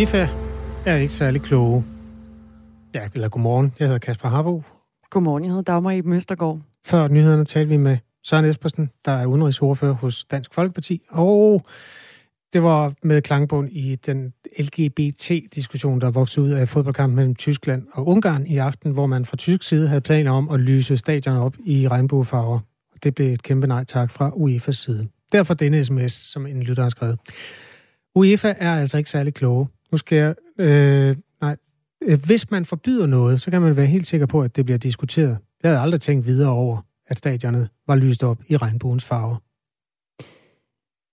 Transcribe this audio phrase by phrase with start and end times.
[0.00, 0.28] UEFA
[0.86, 1.84] er ikke særlig kloge.
[2.94, 3.72] Ja, eller godmorgen.
[3.78, 4.62] Jeg hedder Kasper Harbo.
[5.10, 6.60] Godmorgen, jeg hedder Dagmar i Møstergaard.
[6.86, 11.62] Før nyhederne talte vi med Søren Espersen, der er udenrigsordfører hos Dansk Folkeparti, og
[12.52, 18.08] det var med klangbund i den LGBT-diskussion, der voksede ud af fodboldkampen mellem Tyskland og
[18.08, 21.54] Ungarn i aften, hvor man fra tysk side havde planer om at lyse stadion op
[21.64, 22.58] i regnbuefarver.
[23.02, 25.08] Det blev et kæmpe nej tak fra UEFA's side.
[25.32, 27.18] Derfor denne sms, som en lytter har skrevet.
[28.14, 29.66] UEFA er altså ikke særlig kloge.
[29.92, 30.34] Nu skal jeg...
[30.58, 31.56] Øh, nej,
[32.02, 34.78] øh, hvis man forbyder noget, så kan man være helt sikker på, at det bliver
[34.78, 35.38] diskuteret.
[35.62, 39.36] Jeg havde aldrig tænkt videre over, at stadionet var lyst op i regnbuens farver.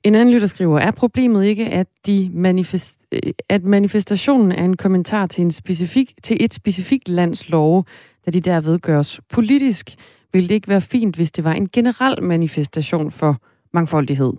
[0.04, 4.78] En anden lytter skriver, er problemet ikke, at, de manifest, øh, at manifestationen er en
[4.78, 7.86] kommentar til, en specifik, til et specifikt lands lov,
[8.26, 9.96] da de derved gøres politisk?
[10.34, 13.42] Vil det ikke være fint, hvis det var en generel manifestation for
[13.74, 14.34] mangfoldighed?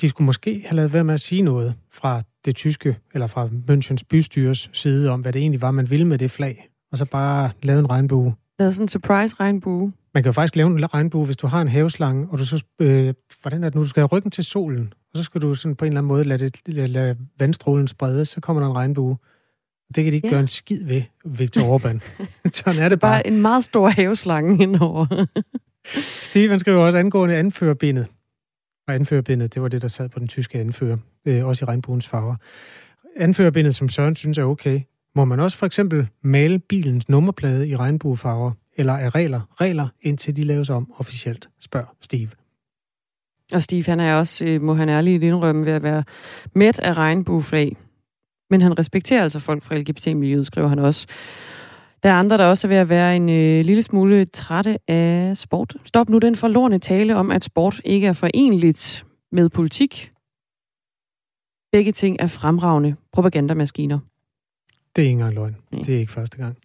[0.00, 3.48] De skulle måske have lavet være med at sige noget fra det tyske, eller fra
[3.70, 7.04] Münchens bystyres side, om hvad det egentlig var, man ville med det flag, og så
[7.04, 8.34] bare lave en regnbue.
[8.58, 9.92] Lave sådan en surprise regnbue.
[10.14, 12.64] Man kan jo faktisk lave en regnbue, hvis du har en haveslange, og du så,
[12.78, 15.54] øh, hvordan er det nu, du skal have ryggen til solen, og så skal du
[15.54, 18.70] sådan på en eller anden måde lade, det, lade, lade vandstrålen sprede, så kommer der
[18.70, 19.16] en regnbue.
[19.94, 20.32] Det kan de ikke ja.
[20.32, 21.98] gøre en skid ved, Victor Orbán.
[22.64, 23.12] sådan er det bare.
[23.12, 25.26] bare en meget stor haveslange indover.
[26.22, 28.06] Steven skriver også angående anførerbindet.
[28.88, 32.08] Og anførerbindet, det var det, der sad på den tyske anfører, øh, også i regnbuens
[32.08, 32.36] farver.
[33.16, 34.80] Anførerbindet, som Søren synes er okay,
[35.14, 40.36] må man også for eksempel male bilens nummerplade i regnbuefarver, eller er regler regler, indtil
[40.36, 42.28] de laves om officielt, spørger Steve.
[43.52, 46.04] Og Steve, han er også, øh, må han ærligt indrømme, ved at være
[46.54, 47.76] mæt af regnbueflag.
[48.50, 51.06] Men han respekterer altså folk fra LGBT-miljøet, skriver han også.
[52.02, 55.36] Der er andre, der også er ved at være en øh, lille smule trætte af
[55.36, 55.74] sport.
[55.84, 60.12] Stop nu den forlorene tale om, at sport ikke er forenligt med politik.
[61.72, 63.98] Begge ting er fremragende propagandamaskiner.
[64.96, 65.56] Det er ikke engang løgn.
[65.72, 65.84] Mm.
[65.84, 66.56] Det er ikke første gang.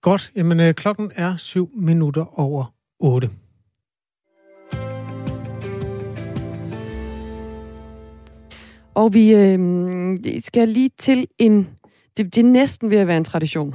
[0.00, 0.32] Godt.
[0.36, 3.30] Jamen, øh, klokken er syv minutter over otte.
[8.94, 11.68] Og vi øh, skal lige til en...
[12.16, 13.74] Det, det er næsten ved at være en tradition.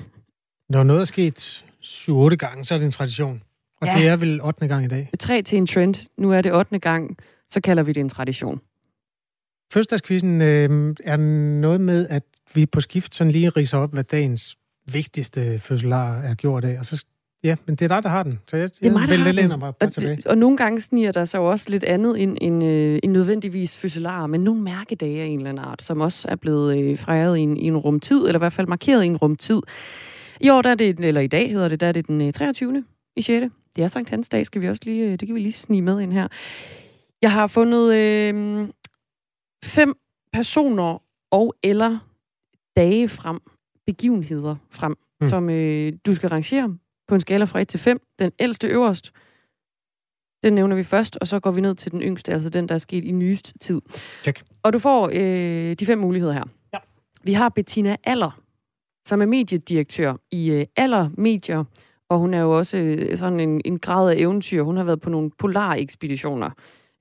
[0.72, 3.42] Når noget er sket 7-8 gange, så er det en tradition.
[3.80, 3.94] Og ja.
[3.98, 4.66] det er vel 8.
[4.66, 5.10] gang i dag.
[5.18, 6.08] Tre til en trend.
[6.16, 6.78] Nu er det 8.
[6.78, 7.16] gang,
[7.48, 8.60] så kalder vi det en tradition.
[9.72, 11.16] Fødselsdagskvisten øh, er
[11.60, 12.22] noget med, at
[12.54, 14.56] vi på skift sådan lige riser op, hvad dagens
[14.92, 17.04] vigtigste fødselar er gjort af, og så
[17.44, 18.38] Ja, men det er dig, der har den.
[18.50, 19.48] Så jeg, det er mig, der har den.
[19.48, 20.22] Mig og, tilbage.
[20.26, 24.26] og nogle gange sniger der sig også lidt andet end, end, øh, end nødvendigvis fødselarer,
[24.26, 27.40] men nogle mærkedage af en eller anden art, som også er blevet øh, fejret i
[27.40, 29.62] en, i en rumtid, eller i hvert fald markeret i en rumtid.
[30.40, 32.32] I år, der er det, eller i dag hedder det, der er det den øh,
[32.32, 32.84] 23.
[33.16, 33.46] i 6.
[33.76, 35.82] Det er Sankt Hans dag, skal vi også lige, øh, det kan vi lige snige
[35.82, 36.28] med ind her.
[37.22, 38.68] Jeg har fundet øh,
[39.64, 39.94] fem
[40.32, 41.98] personer og eller
[42.76, 43.38] dage frem,
[43.86, 45.28] begivenheder frem, mm.
[45.28, 46.76] som øh, du skal rangere
[47.08, 48.00] på en skala fra 1 til 5.
[48.18, 49.12] Den ældste øverst,
[50.42, 52.74] den nævner vi først, og så går vi ned til den yngste, altså den, der
[52.74, 53.80] er sket i nyest tid.
[54.22, 54.44] Check.
[54.62, 56.44] Og du får øh, de fem muligheder her.
[56.72, 56.78] Ja.
[57.22, 58.40] Vi har Bettina Aller,
[59.08, 61.64] som er mediedirektør i øh, Aller Medier,
[62.08, 64.62] og hun er jo også øh, sådan en, en grad af eventyr.
[64.62, 66.50] Hun har været på nogle polar-ekspeditioner,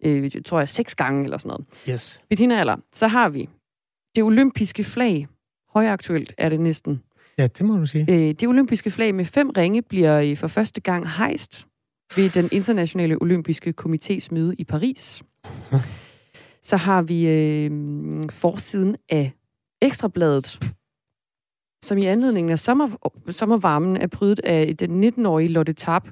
[0.03, 1.65] øh, tror jeg, seks gange eller sådan noget.
[1.89, 2.21] Yes.
[2.29, 2.77] Bettina Aller.
[2.93, 3.49] Så har vi
[4.15, 5.27] det olympiske flag.
[5.73, 7.03] Højaktuelt er det næsten.
[7.37, 8.05] Ja, det må du sige.
[8.09, 11.67] Øh, det olympiske flag med fem ringe bliver øh, for første gang hejst
[12.15, 15.23] ved den internationale olympiske komités møde i Paris.
[16.63, 17.71] Så har vi øh,
[18.31, 19.31] forsiden af
[19.81, 20.59] Ekstrabladet,
[21.83, 26.09] som i anledningen af sommer, sommervarmen er prydet af den 19-årige Lotte Tarp.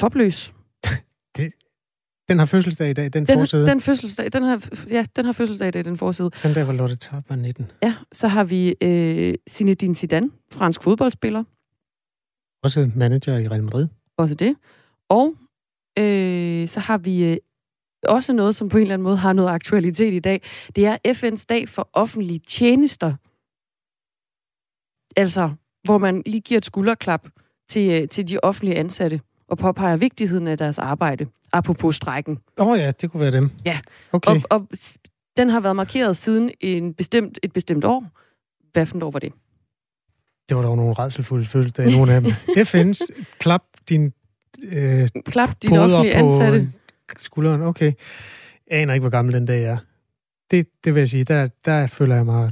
[0.00, 0.54] Topløs.
[1.36, 1.52] Det,
[2.28, 3.66] den har fødselsdag i dag, den, den forside.
[3.66, 6.30] Den, fødselsdag, den har, ja, den har fødselsdag i dag, den forside.
[6.42, 7.70] Den der, hvor Lotte Tarp var 19.
[7.82, 11.44] Ja, så har vi øh, Zinedine Zidane, fransk fodboldspiller.
[12.62, 13.88] Også manager i Real Madrid.
[14.16, 14.56] Også det.
[15.08, 15.34] Og
[15.98, 17.36] øh, så har vi øh,
[18.08, 20.42] også noget, som på en eller anden måde har noget aktualitet i dag.
[20.76, 23.14] Det er FN's dag for offentlige tjenester.
[25.16, 25.50] Altså,
[25.84, 27.28] hvor man lige giver et skulderklap
[27.68, 29.20] til, øh, til de offentlige ansatte
[29.52, 31.26] og påpeger vigtigheden af deres arbejde.
[31.52, 32.38] Apropos strækken.
[32.58, 33.50] Åh oh ja, det kunne være dem.
[33.64, 33.78] Ja,
[34.12, 34.30] okay.
[34.30, 34.68] og, og
[35.36, 38.04] den har været markeret siden en bestemt, et bestemt år.
[38.72, 39.32] Hvad for et år var det?
[40.48, 42.32] Det var dog nogle redselfulde fødselsdage, nogle af dem.
[42.68, 43.00] FN's
[43.38, 44.12] klap din
[44.62, 46.72] øh, Klap din offentlige ansatte.
[47.18, 47.92] skulderen, okay.
[48.70, 49.76] Jeg aner ikke, hvor gammel den dag er.
[50.50, 52.50] Det, det vil jeg sige, der, der føler jeg mig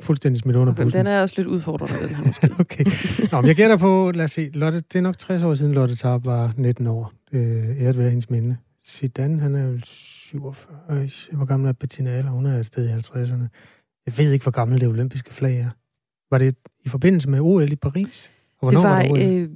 [0.00, 0.98] fuldstændig smidt under okay, bussen.
[0.98, 2.50] Den er også lidt udfordrende, den her måske.
[2.60, 2.84] okay.
[3.32, 5.72] Nå, men jeg gætter på, lad os se, Lotte, det er nok 60 år siden,
[5.72, 7.12] Lotte Tarp var 19 år.
[7.32, 8.56] Øh, æret være hendes minde.
[8.84, 11.08] Zidane, han er jo 47.
[11.32, 12.30] Hvor gammel er Bettina Aller?
[12.30, 13.46] Hun er et sted i 50'erne.
[14.06, 15.70] Jeg ved ikke, hvor gammelt det olympiske flag er.
[16.30, 18.30] Var det i forbindelse med OL i Paris?
[18.58, 19.48] Og det var, var det øh,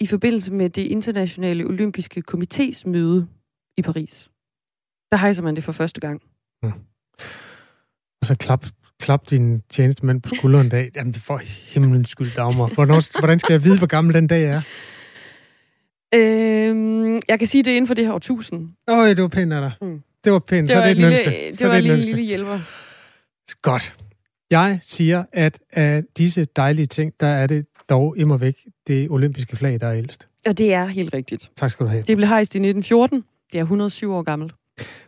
[0.00, 3.26] i forbindelse med det internationale olympiske komités møde
[3.76, 4.30] i Paris.
[5.10, 6.22] Der hejser man det for første gang.
[6.62, 6.72] Hmm.
[8.20, 8.66] Og så klap,
[9.02, 10.90] klap din tjenestemand på skulderen en dag.
[10.96, 12.66] Jamen, for himlens skyld, Dagmar.
[12.66, 14.62] Hvornår, hvordan skal jeg vide, hvor gammel den dag er?
[16.14, 18.68] Øhm, jeg kan sige det inden for det her årtusind.
[18.88, 19.72] Åh, det var pænt af dig.
[19.88, 20.02] Mm.
[20.24, 20.68] Det var pænt.
[20.68, 22.60] Det var så det er lille, det Det så var det en lille, lille hjælper.
[23.62, 23.96] Godt.
[24.50, 28.56] Jeg siger, at af disse dejlige ting, der er det dog immer væk
[28.86, 30.28] det olympiske flag, der er ældst.
[30.46, 31.50] Og det er helt rigtigt.
[31.56, 32.04] Tak skal du have.
[32.06, 33.24] Det blev hejst i 1914.
[33.52, 34.52] Det er 107 år gammelt.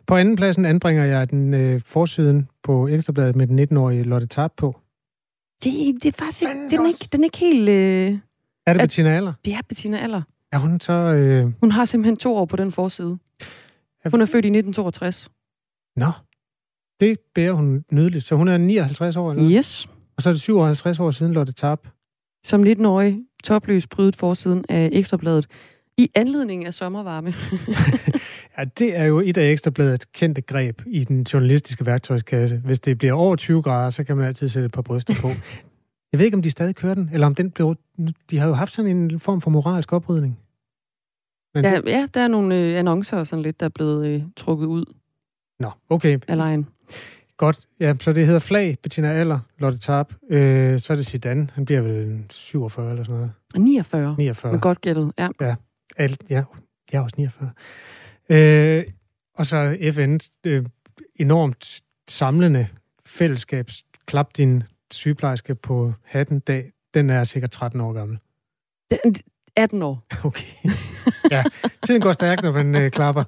[0.07, 4.51] På anden pladsen anbringer jeg den øh, forsiden på Ekstrabladet med den 19-årige Lotte Tarp
[4.57, 4.79] på.
[5.63, 5.73] Det,
[6.03, 7.69] det er faktisk ikke, den er ikke, den er ikke helt...
[7.69, 8.19] Øh,
[8.67, 9.33] er det Bettina Aller?
[9.45, 10.21] Det er Bettina Aller.
[10.51, 10.93] Er hun så...
[10.93, 11.51] Øh...
[11.59, 13.17] Hun har simpelthen to år på den forside.
[14.11, 15.29] Hun er født i 1962.
[15.95, 16.11] Nå,
[16.99, 18.25] det bærer hun nydeligt.
[18.25, 19.87] Så hun er 59 år, eller Yes.
[20.17, 21.87] Og så er det 57 år siden Lotte Tarp.
[22.43, 25.47] Som 19-årig topløs prydet forsiden af Ekstrabladet
[25.97, 27.33] i anledning af sommervarme.
[28.57, 32.57] ja, det er jo et af Ekstrabladets kendte greb i den journalistiske værktøjskasse.
[32.57, 35.27] Hvis det bliver over 20 grader, så kan man altid sætte et par bryster på.
[36.11, 37.75] Jeg ved ikke, om de stadig kører den, eller om den blev...
[38.29, 40.39] De har jo haft sådan en form for moralsk oprydning.
[41.53, 41.85] Men ja, det...
[41.85, 44.85] ja, der er nogle øh, annoncer og sådan lidt, der er blevet øh, trukket ud.
[45.59, 46.19] Nå, okay.
[46.27, 46.67] Af lejen.
[47.37, 47.59] Godt.
[47.79, 50.13] Ja, så det hedder Flag, Bettina Aller, Lotte Tarp.
[50.29, 51.49] Øh, så er det Zidane.
[51.53, 53.31] Han bliver vel 47 eller sådan noget.
[53.55, 54.15] 49.
[54.17, 54.51] 49.
[54.51, 55.29] Men godt gættet, ja.
[55.41, 55.55] Ja,
[55.97, 56.43] alt, ja.
[56.91, 57.51] jeg er også 49.
[58.29, 58.83] Øh,
[59.35, 60.65] og så FN's øh,
[61.15, 62.67] enormt samlende
[63.05, 63.69] fællesskab.
[64.05, 66.71] Klap din sygeplejerske på hatten dag.
[66.93, 68.17] Den er sikkert 13 år gammel.
[68.91, 69.15] Den,
[69.55, 70.03] 18 år.
[70.25, 70.69] Okay.
[71.31, 71.43] Ja,
[71.85, 73.23] tiden går stærkt, når man øh, klapper.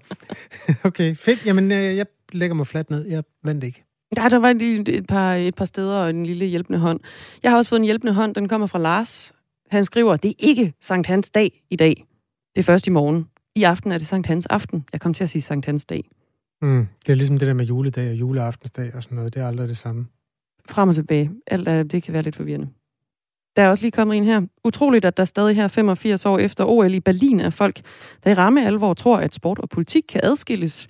[0.84, 1.46] okay, fedt.
[1.46, 3.06] Jamen, øh, jeg lægger mig fladt ned.
[3.08, 3.84] Jeg vandt ikke.
[4.18, 7.00] Ja, der var lige et par, et par steder og en lille hjælpende hånd.
[7.44, 8.36] Jeg har også fået en hjælpende hånd.
[8.36, 9.34] Den kommer fra Lars.
[9.72, 12.06] Han skriver, det er ikke Sankt Hans dag i dag.
[12.56, 13.28] Det er først i morgen.
[13.58, 14.86] I aften er det Sankt Hans aften.
[14.94, 16.10] Jeg kom til at sige Sankt Hans dag.
[16.62, 19.34] Mm, det er ligesom det der med juledag og juleaftensdag og sådan noget.
[19.34, 20.08] Det er aldrig det samme.
[20.70, 21.32] Frem og tilbage.
[21.48, 22.68] Alt er, det kan være lidt forvirrende.
[23.56, 24.42] Der er også lige kommet en her.
[24.64, 27.82] Utroligt, at der stadig her 85 år efter OL i Berlin er folk,
[28.24, 30.88] der i ramme alvor tror, at sport og politik kan adskilles,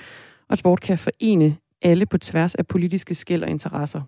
[0.50, 4.02] og sport kan forene alle på tværs af politiske skæld og interesser.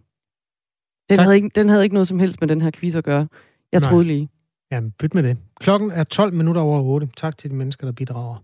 [1.09, 3.27] Den havde, ikke, den havde ikke noget som helst med den her quiz at gøre.
[3.71, 3.89] Jeg Nej.
[3.89, 4.29] troede lige.
[4.71, 5.38] Jamen, byt med det.
[5.59, 7.09] Klokken er 12 minutter over 8.
[7.17, 8.44] Tak til de mennesker, der bidrager.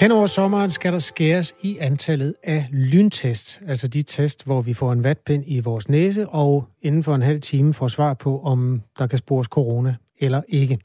[0.00, 4.74] Hen over sommeren skal der skæres i antallet af lyntest, altså de test, hvor vi
[4.74, 8.42] får en vatpind i vores næse, og inden for en halv time får svar på,
[8.42, 10.78] om der kan spores corona eller ikke.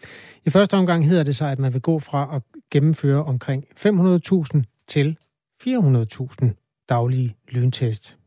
[0.46, 2.42] I første omgang hedder det sig, at man vil gå fra at
[2.72, 5.18] gennemføre omkring 500.000 til
[5.64, 8.18] 400.000 daglige lyntest.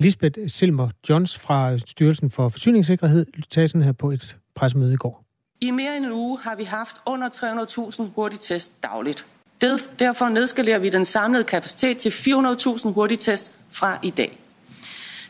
[0.00, 5.24] Lisbeth Silmer Johns fra Styrelsen for Forsyningssikkerhed tager sådan her på et pressemøde i går.
[5.60, 9.26] I mere end en uge har vi haft under 300.000 hurtigtest dagligt.
[9.60, 14.38] Derfor nedskalerer vi den samlede kapacitet til 400.000 hurtigtest fra i dag.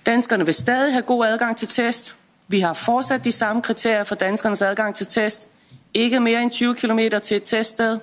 [0.07, 2.15] Danskerne vil stadig have god adgang til test.
[2.49, 5.49] Vi har fortsat de samme kriterier for danskernes adgang til test.
[5.95, 7.99] Ikke mere end 20 km til et teststed,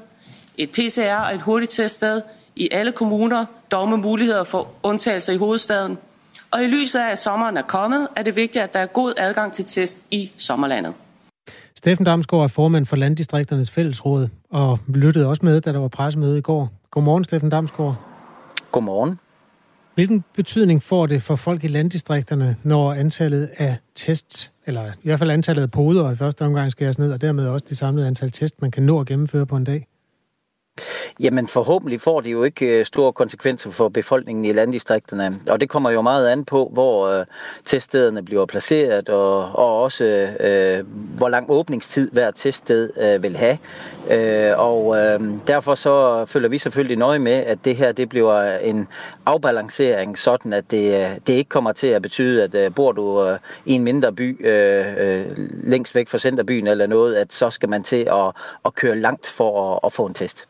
[0.58, 2.22] et PCR og et hurtigt teststed
[2.56, 5.98] i alle kommuner, dog med muligheder for undtagelser i hovedstaden.
[6.52, 9.14] Og i lyset af, at sommeren er kommet, er det vigtigt, at der er god
[9.18, 10.94] adgang til test i sommerlandet.
[11.84, 16.38] Steffen Damsgaard er formand for Landdistrikternes Fællesråd, og lyttede også med, da der var pressemøde
[16.38, 16.72] i går.
[16.92, 17.96] Godmorgen, Steffen Damsgaard.
[18.72, 19.20] Godmorgen.
[19.96, 25.20] Hvilken betydning får det for folk i landdistrikterne, når antallet af tests, eller i hvert
[25.20, 28.32] fald antallet af poder i første omgang skæres ned, og dermed også det samlede antal
[28.32, 29.88] test, man kan nå at gennemføre på en dag?
[31.20, 35.40] Jamen forhåbentlig får det jo ikke øh, store konsekvenser for befolkningen i landdistrikterne.
[35.50, 37.26] Og det kommer jo meget an på, hvor øh,
[37.66, 40.04] teststederne bliver placeret, og, og også
[40.40, 40.86] øh,
[41.18, 43.58] hvor lang åbningstid hver teststed øh, vil have.
[44.10, 48.58] Øh, og øh, derfor så følger vi selvfølgelig nøje med, at det her det bliver
[48.58, 48.88] en
[49.26, 53.26] afbalancering, sådan at det, øh, det ikke kommer til at betyde, at øh, bor du
[53.26, 55.26] øh, i en mindre by øh, øh,
[55.64, 58.36] længst væk fra centerbyen eller noget, at så skal man til at,
[58.66, 60.48] at køre langt for at, at få en test.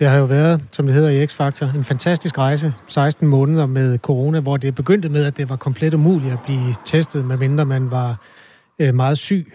[0.00, 2.74] Det har jo været, som det hedder i X-Factor, en fantastisk rejse.
[2.88, 6.74] 16 måneder med corona, hvor det begyndte med, at det var komplet umuligt at blive
[6.84, 8.20] testet, medmindre man var
[8.78, 9.52] øh, meget syg.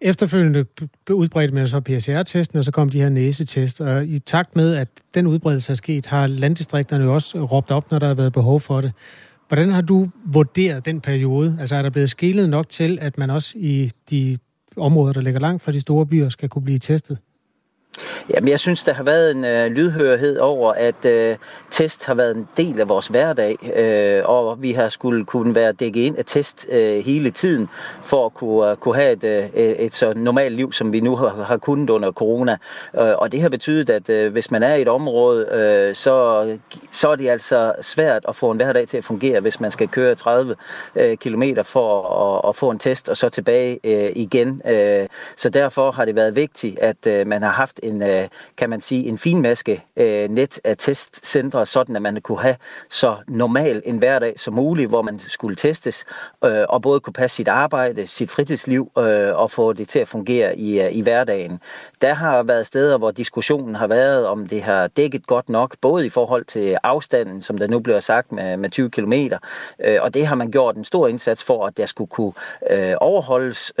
[0.00, 0.66] Efterfølgende
[1.10, 3.80] udbredte man så PCR-testen, og så kom de her næsetest.
[3.80, 7.90] Og i takt med, at den udbredelse er sket, har landdistrikterne jo også råbt op,
[7.90, 8.92] når der har været behov for det.
[9.48, 11.56] Hvordan har du vurderet den periode?
[11.60, 14.38] Altså er der blevet skilet nok til, at man også i de
[14.76, 17.18] områder, der ligger langt fra de store byer, skal kunne blive testet?
[18.30, 21.36] Jamen, jeg synes, der har været en øh, lydhørhed over, at øh,
[21.70, 25.72] test har været en del af vores hverdag, øh, og vi har skulle kunne være
[25.72, 27.68] dækket ind af test øh, hele tiden,
[28.02, 31.16] for at kunne, uh, kunne have et, øh, et så normalt liv, som vi nu
[31.16, 32.56] har, har kunnet under corona.
[32.98, 36.58] Øh, og det har betydet, at øh, hvis man er i et område, øh, så,
[36.92, 39.88] så er det altså svært at få en hverdag til at fungere, hvis man skal
[39.88, 40.56] køre 30
[40.96, 44.62] øh, km for at, at få en test, og så tilbage øh, igen.
[44.66, 48.70] Øh, så derfor har det været vigtigt, at øh, man har haft en, øh, kan
[48.70, 52.56] man sige, en finmaske øh, net af testcentre, sådan at man kunne have
[52.88, 56.04] så normal en hverdag som muligt, hvor man skulle testes,
[56.44, 58.90] øh, og både kunne passe sit arbejde, sit fritidsliv,
[59.34, 61.60] og få det til at fungere i, i hverdagen.
[62.02, 66.06] Der har været steder, hvor diskussionen har været, om det har dækket godt nok, både
[66.06, 69.12] i forhold til afstanden, som der nu bliver sagt med, med 20 km,
[70.00, 72.32] og det har man gjort en stor indsats for, at der skulle kunne
[73.00, 73.72] overholdes,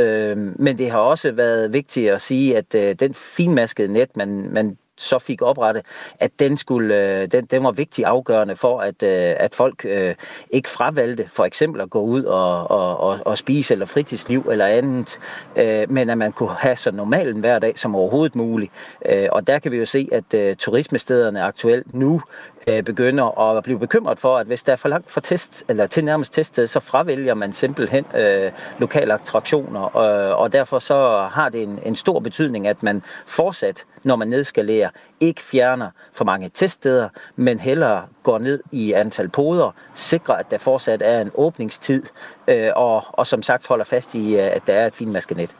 [0.58, 4.76] men det har også været vigtigt at sige, at den finmaskede Øh, net, man, man
[4.98, 5.82] så fik oprettet,
[6.20, 10.14] at den, skulle, øh, den, den var vigtig afgørende for, at, øh, at folk øh,
[10.50, 14.66] ikke fravalgte for eksempel at gå ud og, og, og, og spise eller fritidsliv eller
[14.66, 15.18] andet,
[15.56, 18.72] øh, men at man kunne have så normal en hverdag som overhovedet muligt.
[19.06, 22.22] Øh, og der kan vi jo se, at øh, turismestederne aktuelt nu
[22.68, 25.86] øh, begynder at blive bekymret for, at hvis der er for langt for test, eller
[25.86, 31.48] til nærmest teststed, så fravælger man simpelthen øh, lokale attraktioner, og, og derfor så har
[31.48, 36.48] det en, en stor betydning, at man fortsat, når man nedskalerer, ikke fjerner for mange
[36.48, 42.02] teststeder, men hellere går ned i antal poder, sikrer, at der fortsat er en åbningstid,
[42.48, 45.50] øh, og, og som sagt holder fast i, øh, at der er et finmaskenet.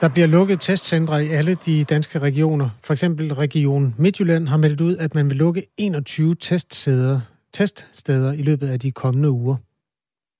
[0.00, 2.70] Der bliver lukket testcentre i alle de danske regioner.
[2.82, 7.20] For eksempel Region Midtjylland har meldt ud, at man vil lukke 21 teststeder,
[7.52, 9.56] teststeder i løbet af de kommende uger.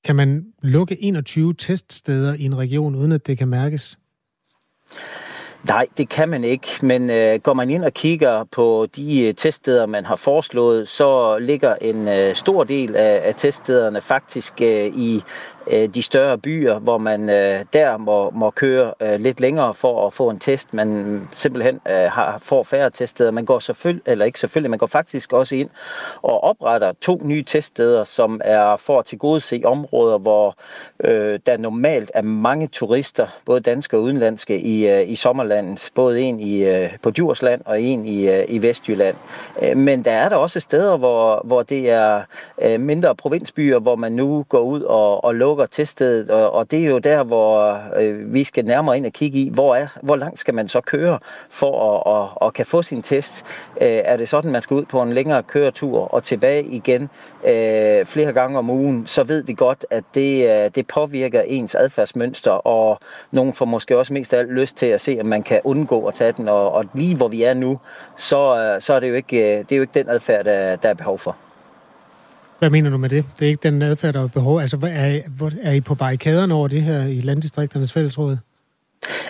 [0.05, 3.99] Kan man lukke 21 teststeder i en region, uden at det kan mærkes?
[5.65, 9.35] Nej, det kan man ikke, men øh, går man ind og kigger på de øh,
[9.35, 14.87] teststeder, man har foreslået, så ligger en øh, stor del af, af teststederne faktisk øh,
[14.87, 15.23] i
[15.67, 20.07] øh, de større byer, hvor man øh, der må, må køre øh, lidt længere for
[20.07, 20.75] at få en test.
[20.75, 23.31] Man simpelthen øh, har, får færre teststeder.
[23.31, 25.71] Man går selvfølgelig, eller ikke selvfølgelig, man går faktisk også ind
[26.23, 30.57] og opretter to nye teststeder, som er for at tilgodese områder, hvor
[31.05, 35.91] øh, der normalt er mange turister, både danske og udenlandske, i, øh, i sommerlandet.
[35.95, 39.17] Både en i, øh, på Djursland og en i, øh, i Vestjylland.
[39.63, 42.23] Øh, men der er der også steder, hvor, hvor det er
[42.63, 46.71] øh, mindre provinsbyer, hvor man nu går ud og, og lukker lukker teststedet, og, og
[46.71, 49.87] det er jo der, hvor øh, vi skal nærmere ind og kigge i, hvor, er,
[50.03, 51.19] hvor langt skal man så køre
[51.51, 53.45] for at, at, at kan få sin test.
[53.81, 57.03] Øh, er det sådan, man skal ud på en længere køretur og tilbage igen
[57.47, 61.75] øh, flere gange om ugen, så ved vi godt, at det, øh, det påvirker ens
[61.75, 62.99] adfærdsmønster, og
[63.31, 66.07] nogen får måske også mest af alt lyst til at se, om man kan undgå
[66.07, 67.79] at tage den, og, og lige hvor vi er nu,
[68.17, 70.77] så, øh, så er det jo ikke, øh, det er jo ikke den adfærd, der,
[70.77, 71.48] der er behov for.
[72.59, 73.25] Hvad mener du med det?
[73.39, 74.61] Det er ikke den adfærd, der er behov.
[74.61, 75.21] Altså, er,
[75.63, 78.37] er I på barrikaderne over det her i Landdistrikternes Fællesråd?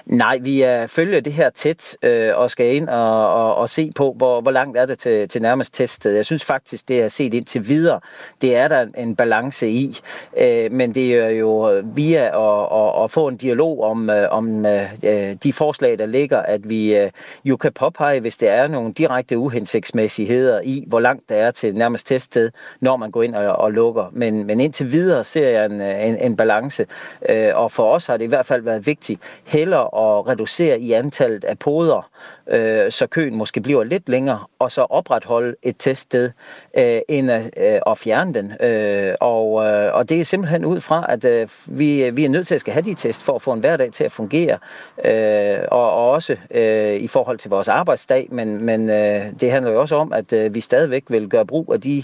[0.06, 3.90] Nej, vi er, følger det her tæt øh, og skal ind og, og, og se
[3.96, 6.14] på, hvor, hvor langt er det til, til nærmest teststed.
[6.14, 8.00] Jeg synes faktisk, det er set indtil videre,
[8.40, 9.98] det er der en balance i.
[10.36, 14.66] Øh, men det er jo via at, at, at få en dialog om, øh, om
[14.66, 17.10] øh, de forslag, der ligger, at vi øh,
[17.44, 21.74] jo kan påpege, hvis der er nogle direkte uhensigtsmæssigheder i, hvor langt der er til
[21.74, 24.10] nærmest teststed, når man går ind og, og lukker.
[24.12, 26.86] Men, men indtil videre ser jeg en, øh, en, en balance.
[27.28, 29.20] Øh, og for os har det i hvert fald været vigtigt
[29.58, 32.10] hellere at reducere i antallet af poder,
[32.48, 36.30] øh, så køen måske bliver lidt længere, og så opretholde et teststed,
[36.78, 38.52] øh, end at, øh, at fjerne den.
[38.60, 42.46] Øh, og, øh, og det er simpelthen ud fra, at øh, vi, vi er nødt
[42.46, 44.58] til at skal have de test for at få en hverdag til at fungere,
[45.04, 49.72] øh, og, og også øh, i forhold til vores arbejdsdag, men, men øh, det handler
[49.72, 52.02] jo også om, at øh, vi stadigvæk vil gøre brug af de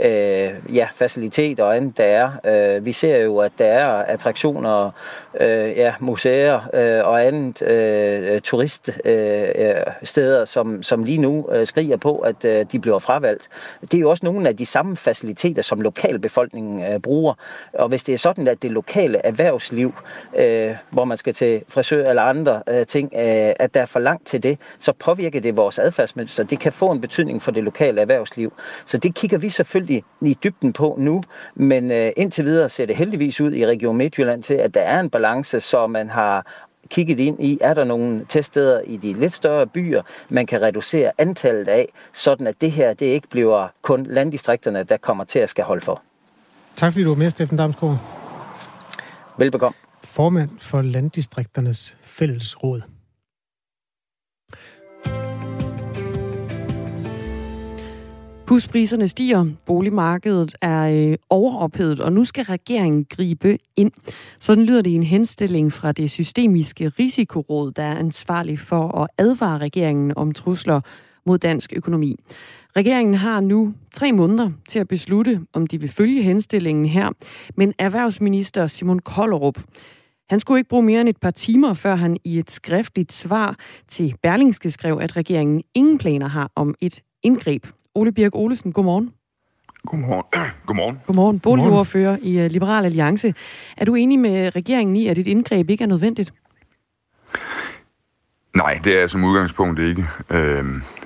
[0.00, 2.30] øh, ja, faciliteter og andet, der er.
[2.44, 4.90] Øh, vi ser jo, at der er attraktioner,
[5.40, 11.18] øh, ja, museer øh, øh, og andet øh, øh turiststeder, øh, øh, som, som lige
[11.18, 13.48] nu øh, skriger på, at øh, de bliver fravalgt.
[13.80, 17.34] Det er jo også nogle af de samme faciliteter, som lokalbefolkningen øh, bruger.
[17.72, 19.94] Og hvis det er sådan, at det lokale erhvervsliv,
[20.36, 24.00] øh, hvor man skal til frisør eller andre øh, ting, øh, at der er for
[24.00, 26.44] langt til det, så påvirker det vores adfærdsmønster.
[26.44, 28.52] Det kan få en betydning for det lokale erhvervsliv.
[28.86, 31.22] Så det kigger vi selvfølgelig i dybden på nu,
[31.54, 35.00] men øh, indtil videre ser det heldigvis ud i Region Midtjylland til, at der er
[35.00, 39.32] en balance, så man har kigget ind i, er der nogle teststeder i de lidt
[39.32, 44.06] større byer, man kan reducere antallet af, sådan at det her det ikke bliver kun
[44.06, 46.02] landdistrikterne, der kommer til at skal holde for.
[46.76, 47.98] Tak fordi du var med, Steffen Damsgaard.
[49.38, 49.76] Velbekomme.
[50.04, 52.82] Formand for Landdistrikternes Fællesråd.
[58.48, 63.92] Huspriserne stiger, boligmarkedet er øh, overophedet, og nu skal regeringen gribe ind.
[64.40, 69.08] Sådan lyder det i en henstilling fra det systemiske risikoråd, der er ansvarlig for at
[69.18, 70.80] advare regeringen om trusler
[71.26, 72.16] mod dansk økonomi.
[72.76, 77.10] Regeringen har nu tre måneder til at beslutte, om de vil følge henstillingen her,
[77.56, 79.58] men erhvervsminister Simon Kollerup,
[80.30, 83.56] han skulle ikke bruge mere end et par timer, før han i et skriftligt svar
[83.88, 87.66] til Berlingske skrev, at regeringen ingen planer har om et indgreb.
[87.96, 89.12] Ole Birk Olesen, godmorgen.
[89.86, 90.24] Godmorgen.
[90.66, 91.00] Godmorgen.
[91.06, 91.40] Godmorgen.
[91.40, 93.34] Boligordfører i øh, Liberal Alliance.
[93.76, 96.32] Er du enig med regeringen i, at et indgreb ikke er nødvendigt?
[98.56, 100.04] Nej, det er som udgangspunkt ikke.
[100.30, 100.64] Øh,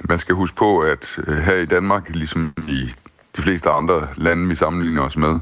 [0.08, 2.90] man skal huske på, at øh, her i Danmark, ligesom i
[3.36, 5.38] de fleste andre lande, vi sammenligner os med,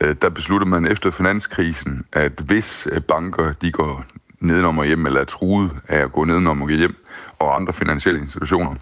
[0.00, 4.04] øh, der beslutter man efter finanskrisen, at hvis øh, banker de går
[4.40, 6.96] nedenom og hjem, eller er truet af at gå nedenom og hjem,
[7.38, 8.74] og andre finansielle institutioner,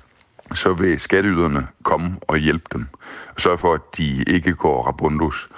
[0.54, 2.86] så vil skatteyderne komme og hjælpe dem.
[3.34, 5.48] Og sørge for, at de ikke går rabundus.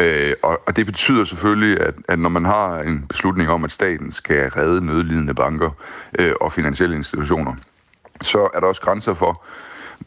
[0.00, 3.72] Øh, og, og det betyder selvfølgelig, at, at når man har en beslutning om, at
[3.72, 5.70] staten skal redde nødlidende banker
[6.18, 7.54] øh, og finansielle institutioner,
[8.22, 9.44] så er der også grænser for,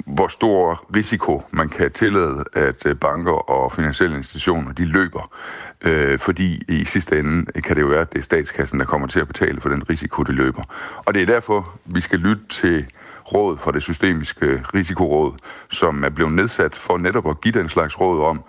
[0.06, 5.32] hvor stor risiko man kan tillade, at øh, banker og finansielle institutioner de løber.
[5.82, 9.08] Øh, fordi i sidste ende kan det jo være, at det er statskassen, der kommer
[9.08, 10.64] til at betale for den risiko, de løber.
[11.06, 12.86] Og det er derfor, vi skal lytte til
[13.34, 15.34] råd for det systemiske risikoråd,
[15.70, 18.44] som er blevet nedsat for netop at give den slags råd om,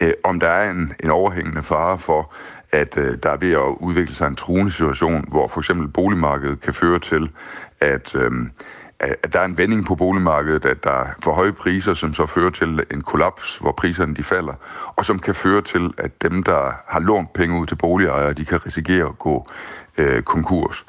[0.00, 2.32] øh, om der er en, en overhængende fare for,
[2.72, 6.60] at øh, der er ved at udvikle sig en truende situation, hvor for eksempel boligmarkedet
[6.60, 7.30] kan føre til,
[7.80, 8.30] at, øh,
[9.00, 12.26] at der er en vending på boligmarkedet, at der er for høje priser, som så
[12.26, 14.54] fører til en kollaps, hvor priserne de falder,
[14.96, 18.44] og som kan føre til, at dem, der har lånt penge ud til boligejere, de
[18.44, 19.46] kan risikere at gå
[19.98, 20.84] øh, konkurs.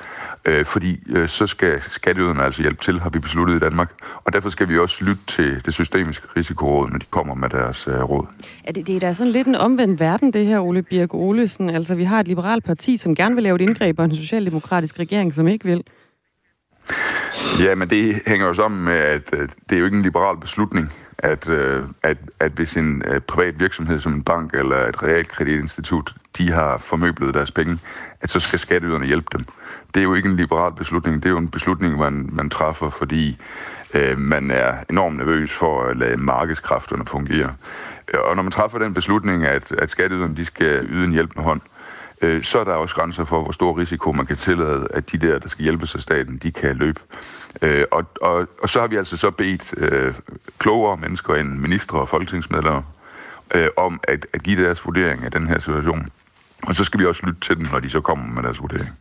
[0.46, 3.92] Øh, fordi øh, så skal skatteyderne altså hjælpe til, har vi besluttet i Danmark.
[4.24, 7.88] Og derfor skal vi også lytte til det systemiske risikoråd, når de kommer med deres
[7.88, 8.26] øh, råd.
[8.68, 11.70] Ja, det, det er da sådan lidt en omvendt verden, det her, Ole Birk Olesen.
[11.70, 15.00] Altså, vi har et liberalt parti, som gerne vil lave et indgreb, og en socialdemokratisk
[15.00, 15.84] regering, som ikke vil.
[17.60, 20.38] Ja, men det hænger jo sammen med, at øh, det er jo ikke en liberal
[20.38, 25.04] beslutning, at, øh, at, at hvis en øh, privat virksomhed som en bank eller et
[25.04, 27.80] realkreditinstitut, de har formøblet deres penge,
[28.22, 29.42] at så skal skatteyderne hjælpe dem.
[29.94, 32.90] Det er jo ikke en liberal beslutning, det er jo en beslutning, man, man træffer,
[32.90, 33.38] fordi
[33.94, 37.54] øh, man er enormt nervøs for at lade markedskræfterne fungere.
[38.14, 41.62] Og når man træffer den beslutning, at, at skatteyderne de skal yde en hjælpende hånd,
[41.62, 41.75] øh,
[42.26, 45.18] Øh, så er der også grænser for, hvor stor risiko man kan tillade, at de
[45.18, 47.00] der, der skal hjælpe sig staten, de kan løbe.
[47.62, 50.14] Øh, og, og, og så har vi altså så bedt øh,
[50.58, 52.82] klogere mennesker end ministre og folketingsmedlemmer
[53.56, 56.10] øh, om at, at give deres vurdering af den her situation.
[56.68, 58.98] Og så skal vi også lytte til dem, når de så kommer med deres vurdering.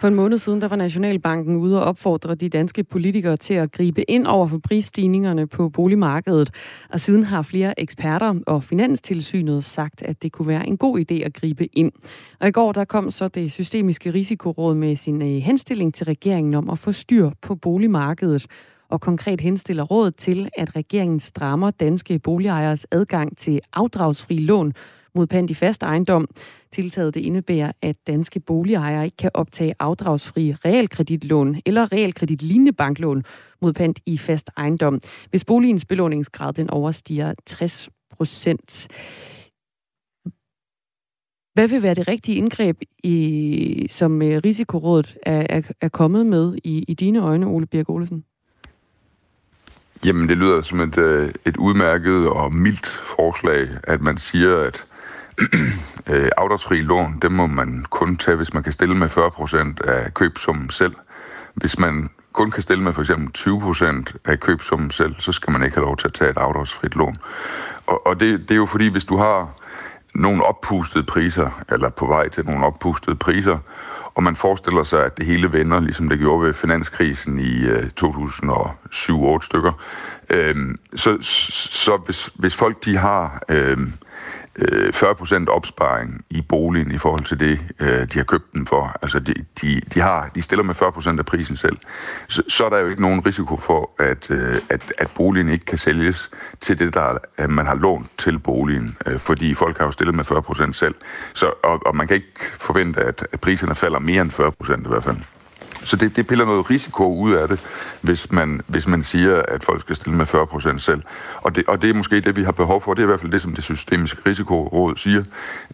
[0.00, 3.72] For en måned siden, der var Nationalbanken ude og opfordre de danske politikere til at
[3.72, 6.50] gribe ind over for prisstigningerne på boligmarkedet.
[6.90, 11.14] Og siden har flere eksperter og Finanstilsynet sagt, at det kunne være en god idé
[11.14, 11.92] at gribe ind.
[12.40, 16.54] Og i går der kom så det systemiske risikoråd med sin øh, henstilling til regeringen
[16.54, 18.46] om at få styr på boligmarkedet
[18.88, 24.72] og konkret henstiller rådet til, at regeringen strammer danske boligejeres adgang til afdragsfri lån
[25.16, 26.28] mod pant i fast ejendom.
[26.72, 33.24] Tiltaget det indebærer, at danske boligejere ikke kan optage afdragsfri realkreditlån eller realkreditlignende banklån
[33.62, 35.00] mod pant i fast ejendom,
[35.30, 38.88] hvis boligens belåningsgrad den overstiger 60 procent.
[41.54, 46.56] Hvad vil være det rigtige indgreb, i, som øh, Risikorådet er, er, er kommet med
[46.64, 48.24] i, i dine øjne, Ole Birk Olesen?
[50.04, 54.86] Jamen, det lyder som et, øh, et udmærket og mildt forslag, at man siger, at
[56.10, 60.14] øh, afdragsfri lån, dem må man kun tage, hvis man kan stille med 40% af
[60.14, 60.94] købsummen selv.
[61.54, 65.62] Hvis man kun kan stille med for eksempel 20% af købsummen selv, så skal man
[65.62, 67.16] ikke have lov til at tage et afdragsfrit lån.
[67.86, 69.50] Og, og det, det er jo fordi, hvis du har
[70.14, 73.58] nogle oppustede priser, eller på vej til nogle oppustede priser,
[74.14, 77.90] og man forestiller sig, at det hele vender, ligesom det gjorde ved finanskrisen i øh,
[78.00, 79.72] 2007-8 stykker,
[80.30, 80.56] øh,
[80.96, 81.18] så,
[81.70, 83.76] så hvis, hvis folk de har øh,
[84.58, 88.96] Øh, 40% opsparing i boligen i forhold til det, øh, de har købt den for.
[89.02, 91.76] Altså, de, de, de, har, de stiller med 40% af prisen selv.
[92.28, 95.64] Så, så er der jo ikke nogen risiko for, at, øh, at, at boligen ikke
[95.64, 98.96] kan sælges til det, der øh, man har lånt til boligen.
[99.06, 100.94] Øh, fordi folk har jo stillet med 40% selv.
[101.34, 104.88] Så, og, og man kan ikke forvente, at, at priserne falder mere end 40% i
[104.88, 105.16] hvert fald.
[105.86, 107.60] Så det, det piller noget risiko ud af det,
[108.00, 111.02] hvis man, hvis man siger, at folk skal stille med 40 procent selv.
[111.36, 112.94] Og det, og det er måske det, vi har behov for.
[112.94, 115.24] Det er i hvert fald det, som det systemiske risikoråd siger.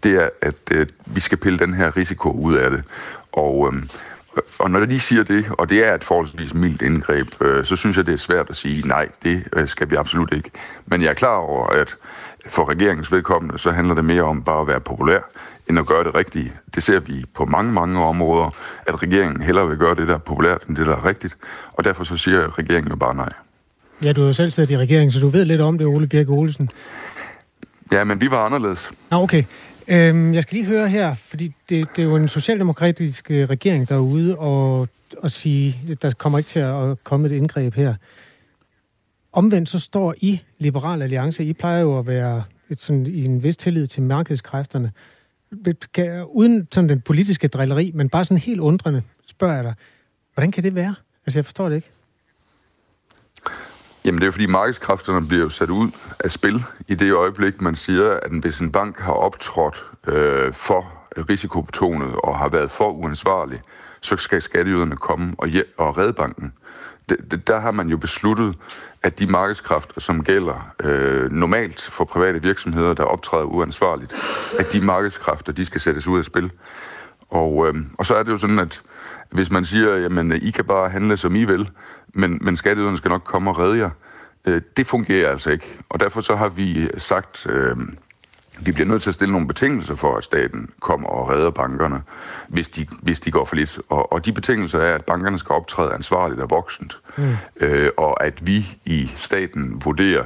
[0.03, 2.83] Det er, at øh, vi skal pille den her risiko ud af det.
[3.33, 3.83] Og, Øh,
[4.59, 7.97] og når de siger det, og det er et forholdsvis mildt indgreb, øh, så synes
[7.97, 10.51] jeg, det er svært at sige, nej, det øh, skal vi absolut ikke.
[10.87, 11.97] Men jeg er klar over, at
[12.47, 15.21] for regeringens vedkommende, så handler det mere om bare at være populær,
[15.69, 16.53] end at gøre det rigtige.
[16.75, 18.51] Det ser vi på mange, mange områder,
[18.87, 21.37] at regeringen hellere vil gøre det, der er populært, end det, der er rigtigt.
[21.73, 23.29] Og derfor så siger regeringen jo bare nej.
[24.05, 26.07] Ja, du har jo selv siddet i regeringen, så du ved lidt om det, Ole
[26.07, 26.69] Birk Olsen.
[27.93, 28.93] Ja, men vi var anderledes.
[29.11, 29.45] Nå, okay.
[29.89, 33.89] Øhm, jeg skal lige høre her, fordi det, det er jo en socialdemokratisk øh, regering
[33.89, 37.95] derude, og, og sige, der kommer ikke til at komme et indgreb her.
[39.33, 43.43] Omvendt så står I, Liberal Alliance, I plejer jo at være et, sådan, i en
[43.43, 44.93] vis tillid til markedskræfterne.
[45.95, 49.75] Kan, uden sådan den politiske drilleri, men bare sådan helt undrende, spørger jeg dig,
[50.35, 50.95] hvordan kan det være?
[51.27, 51.91] Altså, jeg forstår det ikke.
[54.05, 57.75] Jamen det er fordi markedskræfterne bliver jo sat ud af spil i det øjeblik, man
[57.75, 60.93] siger, at hvis en bank har optrådt øh, for
[61.29, 63.61] risikobetonet og har været for uansvarlig,
[64.01, 66.53] så skal skatteyderne komme og, og redde banken.
[67.09, 68.55] Det, der har man jo besluttet,
[69.03, 74.15] at de markedskræfter, som gælder øh, normalt for private virksomheder, der optræder uansvarligt,
[74.59, 76.53] at de markedskræfter, de skal sættes ud af spil.
[77.31, 78.83] Og, øh, og så er det jo sådan, at
[79.31, 81.71] hvis man siger, jamen I kan bare handle som I vil,
[82.15, 83.91] men, men skatteyderne skal nok komme og redde jer.
[84.45, 85.79] Øh, det fungerer altså ikke.
[85.89, 87.77] Og derfor så har vi sagt, øh,
[88.61, 92.03] vi bliver nødt til at stille nogle betingelser for, at staten kommer og redder bankerne,
[92.49, 93.81] hvis de, hvis de går for lidt.
[93.89, 97.37] Og, og de betingelser er, at bankerne skal optræde ansvarligt og voksent, mm.
[97.61, 100.25] øh, og at vi i staten vurderer,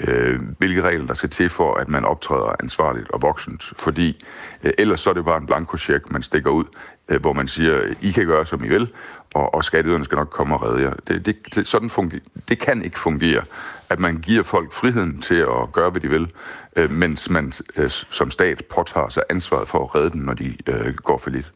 [0.00, 3.72] øh, hvilke regler der skal til for, at man optræder ansvarligt og voksent.
[3.76, 4.24] Fordi
[4.64, 6.64] øh, ellers så er det bare en blankocheck, man stikker ud,
[7.08, 8.92] øh, hvor man siger, I kan gøre, som I vil,
[9.34, 10.94] og, og skatteyderne skal nok komme og redde jer.
[11.08, 13.42] Det, det, det, sådan fungerer, det kan ikke fungere,
[13.90, 16.30] at man giver folk friheden til at gøre, hvad de vil,
[16.76, 20.56] øh, mens man øh, som stat påtager sig ansvaret for at redde dem, når de
[20.66, 21.52] øh, går for lidt.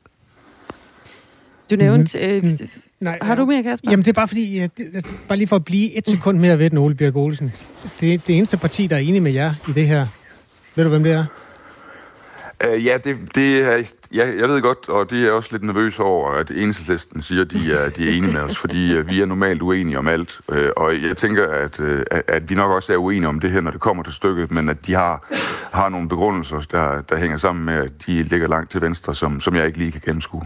[1.71, 2.41] Du nævnte...
[2.43, 2.49] Mm.
[2.49, 2.69] Øh,
[3.01, 3.91] Nej, har du mere, Kasper?
[3.91, 6.59] Jamen, det er bare fordi, ja, det, bare lige for at blive et sekund mere
[6.59, 7.53] ved den, Ole Bjerg Olsen.
[8.01, 10.07] Det er det eneste parti, der er enig med jer i det her.
[10.77, 11.25] Ved du, hvem det er?
[12.69, 15.63] Uh, ja, det, det er, ja, jeg ved godt, og det er jeg også lidt
[15.63, 19.09] nervøs over, at enhedslisten siger, at de er, de er enige med os, fordi uh,
[19.09, 20.41] vi er normalt uenige om alt.
[20.49, 23.61] Uh, og jeg tænker, at, uh, at vi nok også er uenige om det her,
[23.61, 25.27] når det kommer til stykket, men at de har,
[25.73, 29.41] har nogle begrundelser, der, der hænger sammen med, at de ligger langt til venstre, som,
[29.41, 30.43] som jeg ikke lige kan gennemskue.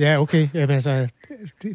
[0.00, 0.48] Ja, okay.
[0.54, 1.08] Jamen, altså,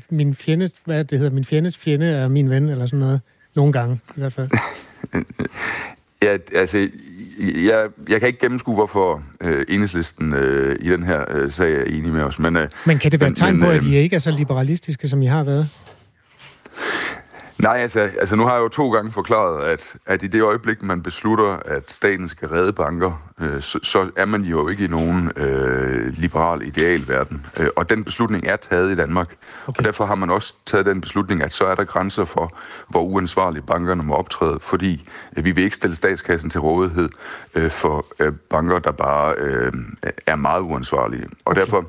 [0.10, 3.22] min fjende, hvad det hedder, min fjendes fjende er min ven, eller sådan noget.
[3.56, 4.50] Nogle gange, i hvert fald.
[6.24, 6.90] ja, altså,
[7.40, 11.84] jeg, jeg kan ikke gennemskue, hvorfor øh, enhedslisten øh, i den her øh, sag er
[11.84, 12.40] enig med os.
[12.40, 14.20] Men, øh, men kan det være et tegn men, på, at I øh, ikke er
[14.20, 15.68] så liberalistiske, som I har været?
[17.62, 20.82] Nej, altså, altså nu har jeg jo to gange forklaret, at, at i det øjeblik,
[20.82, 24.88] man beslutter, at staten skal redde banker, øh, så, så er man jo ikke i
[24.88, 27.46] nogen øh, liberal idealverden.
[27.60, 29.36] Øh, og den beslutning er taget i Danmark.
[29.68, 29.80] Okay.
[29.80, 33.02] Og derfor har man også taget den beslutning, at så er der grænser for, hvor
[33.02, 37.10] uansvarlige bankerne må optræde, fordi øh, vi vil ikke stille statskassen til rådighed
[37.56, 39.74] øh, for øh, banker, der bare øh,
[40.28, 41.24] er meget uansvarlige.
[41.24, 41.62] Og okay.
[41.62, 41.86] derfor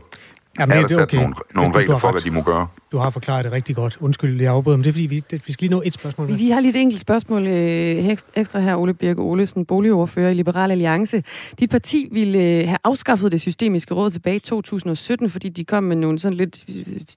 [0.58, 1.16] Jamen, er der sat okay.
[1.16, 2.14] nogle, nogle regler for, ret.
[2.14, 2.66] hvad de må gøre.
[2.92, 3.96] Du har forklaret det rigtig godt.
[4.00, 6.28] Undskyld, jeg afbryder, men det er fordi, vi, det, vi skal lige nå et spørgsmål.
[6.28, 6.36] Med.
[6.36, 10.70] Vi har lige et enkelt spørgsmål øh, ekstra her, Ole Birke Olesen, boligordfører i Liberal
[10.70, 11.22] Alliance.
[11.58, 15.82] Dit parti ville øh, have afskaffet det systemiske råd tilbage i 2017, fordi de kom
[15.84, 16.64] med nogle sådan lidt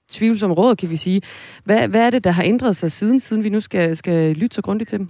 [0.08, 1.22] tvivlsomme råd, kan vi sige.
[1.64, 4.54] Hvad, hvad er det, der har ændret sig siden, siden vi nu skal, skal lytte
[4.54, 5.08] så grundigt til dem?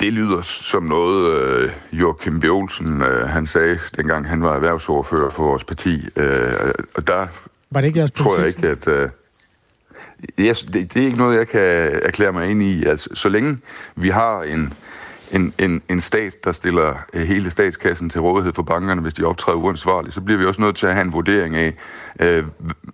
[0.00, 2.44] Det lyder som noget, øh, Joachim B.
[2.44, 6.08] Olsen, øh, han sagde, dengang han var erhvervsordfører for vores parti.
[6.16, 7.26] Øh, og der
[7.70, 8.88] var det ikke jeres tror jeg ikke, at...
[8.88, 9.08] Øh,
[10.38, 12.84] yes, det, det er ikke noget, jeg kan erklære mig ind i.
[12.84, 13.58] Altså, så længe
[13.96, 14.72] vi har en,
[15.32, 19.24] en, en, en stat, der stiller øh, hele statskassen til rådighed for bankerne, hvis de
[19.24, 21.74] optræder uansvarligt, så bliver vi også nødt til at have en vurdering af,
[22.20, 22.44] øh,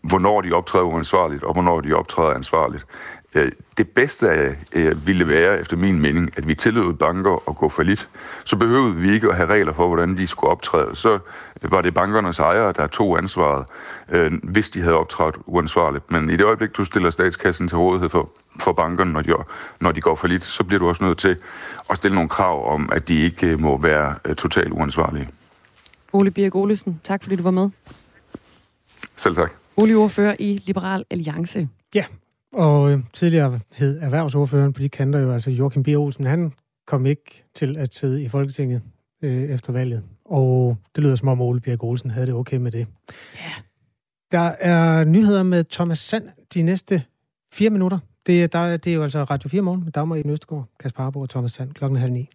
[0.02, 2.86] hvornår de optræder uansvarligt, og hvornår de optræder ansvarligt.
[3.34, 7.68] Øh, det bedste øh, ville være, efter min mening, at vi tillod banker at gå
[7.68, 8.08] for lidt.
[8.44, 10.96] Så behøvede vi ikke at have regler for, hvordan de skulle optræde.
[10.96, 11.18] Så
[11.62, 13.66] var det bankernes ejere, der tog ansvaret,
[14.08, 16.10] øh, hvis de havde optrådt uansvarligt.
[16.10, 18.30] Men i det øjeblik, du stiller statskassen til rådighed for,
[18.60, 19.34] for bankerne, når de,
[19.80, 21.36] når de går for lidt, så bliver du også nødt til
[21.90, 25.28] at stille nogle krav om, at de ikke må være totalt uansvarlige.
[26.12, 27.70] Ole Birk Olesen, tak fordi du var med.
[29.16, 29.52] Selv tak.
[29.76, 31.68] Ole ordfører i Liberal Alliance.
[31.94, 32.04] Ja,
[32.52, 35.88] og øh, tidligere hed erhvervsordføreren på de kanter jo, altså Joachim B.
[35.88, 36.52] Olsen, han
[36.86, 38.82] kom ikke til at sidde i Folketinget
[39.22, 40.02] øh, efter valget.
[40.24, 42.86] Og det lyder som om Ole Bjerg Olsen havde det okay med det.
[43.34, 43.52] Ja.
[44.32, 47.02] Der er nyheder med Thomas Sand de næste
[47.52, 47.98] fire minutter.
[48.26, 51.20] Det, der, det er jo altså Radio 4 morgen med Dagmar i Østegård, Kasper Harbo
[51.20, 52.30] og Thomas Sand klokken halv ni.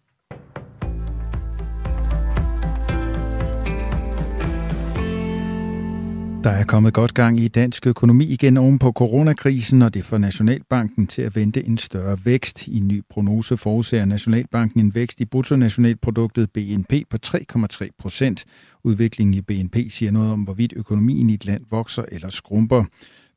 [6.43, 10.17] Der er kommet godt gang i dansk økonomi igen oven på coronakrisen, og det får
[10.17, 12.67] Nationalbanken til at vente en større vækst.
[12.67, 18.45] I en ny prognose forudser Nationalbanken en vækst i bruttonationalproduktet BNP på 3,3 procent.
[18.83, 22.83] Udviklingen i BNP siger noget om, hvorvidt økonomien i et land vokser eller skrumper.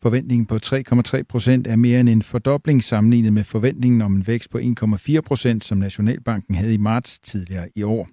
[0.02, 4.50] Forventningen på 3,3 procent er mere end en fordobling sammenlignet med forventningen om en vækst
[4.50, 8.08] på 1,4 procent, som Nationalbanken havde i marts tidligere i år.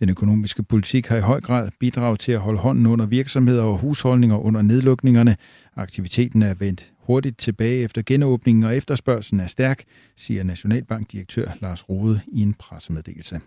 [0.00, 3.78] Den økonomiske politik har i høj grad bidraget til at holde hånden under virksomheder og
[3.78, 5.36] husholdninger under nedlukningerne.
[5.76, 9.84] Aktiviteten er vendt hurtigt tilbage efter genåbningen, og efterspørgselen er stærk,
[10.16, 13.40] siger Nationalbankdirektør Lars Rode i en pressemeddelelse.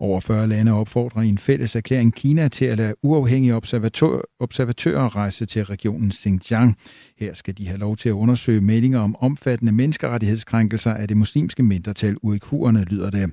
[0.00, 5.16] Over 40 lande opfordrer i en fælles erklæring Kina til at lade uafhængige observatør, observatører
[5.16, 6.76] rejse til regionen Xinjiang.
[7.18, 11.62] Her skal de have lov til at undersøge meldinger om omfattende menneskerettighedskrænkelser af det muslimske
[11.62, 13.30] mindretal uikurerne, lyder det.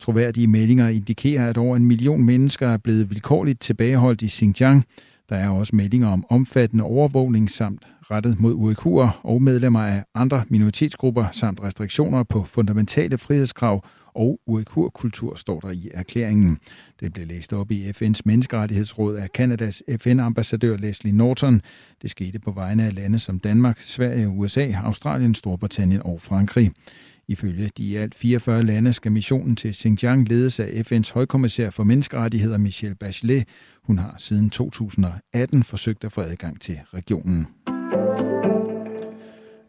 [0.00, 4.84] Troværdige meldinger indikerer, at over en million mennesker er blevet vilkårligt tilbageholdt i Xinjiang.
[5.28, 10.44] Der er også meldinger om omfattende overvågning samt rettet mod uigurer og medlemmer af andre
[10.48, 13.84] minoritetsgrupper samt restriktioner på fundamentale frihedskrav
[14.18, 16.58] og uighur-kultur, står der i erklæringen.
[17.00, 21.60] Det blev læst op i FN's menneskerettighedsråd af Kanadas FN-ambassadør Leslie Norton.
[22.02, 26.72] Det skete på vegne af lande som Danmark, Sverige, USA, Australien, Storbritannien og Frankrig.
[27.28, 31.84] Ifølge de i alt 44 lande skal missionen til Xinjiang ledes af FN's højkommissær for
[31.84, 33.44] menneskerettigheder Michelle Bachelet.
[33.84, 37.46] Hun har siden 2018 forsøgt at få adgang til regionen.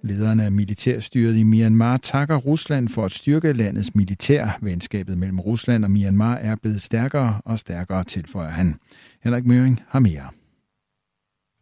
[0.04, 4.60] Lederne af militærstyret i Myanmar takker Rusland for at styrke landets militær.
[4.62, 8.76] Venskabet mellem Rusland og Myanmar er blevet stærkere og stærkere, tilføjer han.
[9.24, 10.28] Henrik Møring har mere.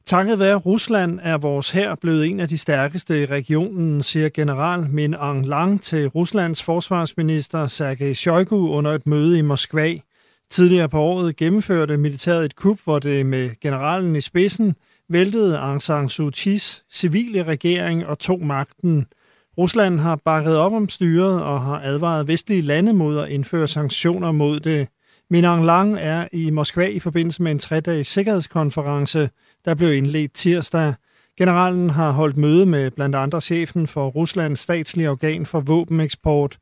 [0.06, 4.89] Takket være Rusland er vores hær blevet en af de stærkeste i regionen, siger general
[4.89, 9.93] Min Aung Lang til Ruslands forsvarsminister Sergej Shoigu under et møde i Moskva.
[10.50, 14.76] Tidligere på året gennemførte militæret et kup, hvor det med generalen i spidsen
[15.10, 19.06] væltede Aung San Suu Kyi's civile regering og tog magten.
[19.58, 24.32] Rusland har bakket op om styret og har advaret vestlige lande mod at indføre sanktioner
[24.32, 24.88] mod det.
[25.30, 29.30] Min Aung Lang er i Moskva i forbindelse med en tre-dages sikkerhedskonference,
[29.65, 30.93] der blev indledt tirsdag.
[31.38, 36.58] Generalen har holdt møde med blandt andre chefen for Ruslands statslige organ for våbeneksport.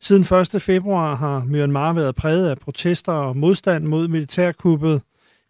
[0.00, 0.22] Siden
[0.54, 0.62] 1.
[0.62, 5.02] februar har Myanmar været præget af protester og modstand mod militærkuppet.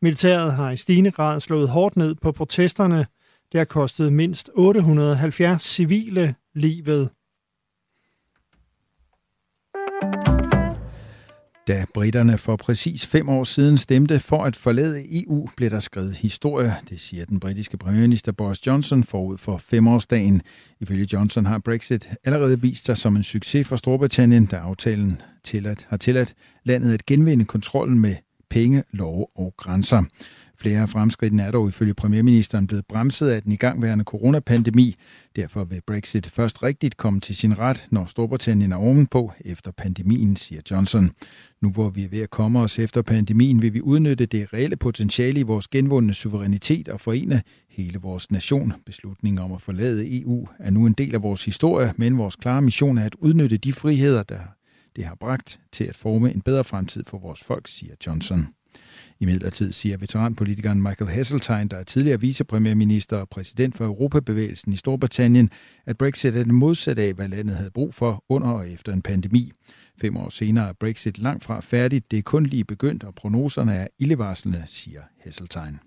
[0.03, 3.07] Militæret har i stigende grad slået hårdt ned på protesterne.
[3.53, 7.11] Det har kostet mindst 870 civile livet.
[11.69, 16.15] Da britterne for præcis fem år siden stemte for at forlade EU, blev der skrevet
[16.17, 16.75] historie.
[16.91, 20.43] Det siger den britiske premierminister Boris Johnson forud for femårsdagen.
[20.81, 25.87] Ifølge Johnson har Brexit allerede vist sig som en succes for Storbritannien, da aftalen tilladt,
[25.89, 26.35] har tilladt
[26.65, 28.17] landet at genvinde kontrollen med
[28.51, 30.03] penge, lov og grænser.
[30.61, 34.97] Flere af fremskridtene er dog ifølge premierministeren blevet bremset af den igangværende coronapandemi.
[35.37, 40.37] Derfor vil Brexit først rigtigt komme til sin ret, når Storbritannien er ovenpå efter pandemien,
[40.37, 41.11] siger Johnson.
[41.63, 44.77] Nu hvor vi er ved at komme os efter pandemien, vil vi udnytte det reelle
[44.77, 48.73] potentiale i vores genvundne suverænitet og forene hele vores nation.
[48.87, 52.63] Beslutningen om at forlade EU er nu en del af vores historie, men vores klare
[52.63, 54.41] mission er at udnytte de friheder, der
[54.97, 58.49] det har bragt til at forme en bedre fremtid for vores folk, siger Johnson.
[59.21, 64.77] I midlertid siger veteranpolitikeren Michael Heseltine, der er tidligere vicepremierminister og præsident for Europabevægelsen i
[64.77, 65.51] Storbritannien,
[65.87, 69.03] at Brexit er det modsatte af, hvad landet havde brug for under og efter en
[69.03, 69.53] pandemi.
[70.01, 72.11] Fem år senere er Brexit langt fra færdigt.
[72.11, 75.79] Det er kun lige begyndt, og prognoserne er ildevarslende, siger Heseltine.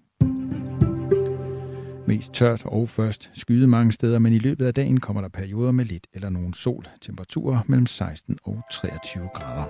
[2.12, 5.71] Mest tørt og først skyde mange steder, men i løbet af dagen kommer der perioder
[5.71, 6.86] med lidt eller nogen sol.
[7.02, 9.65] Temperaturer mellem 16 og 23 grader.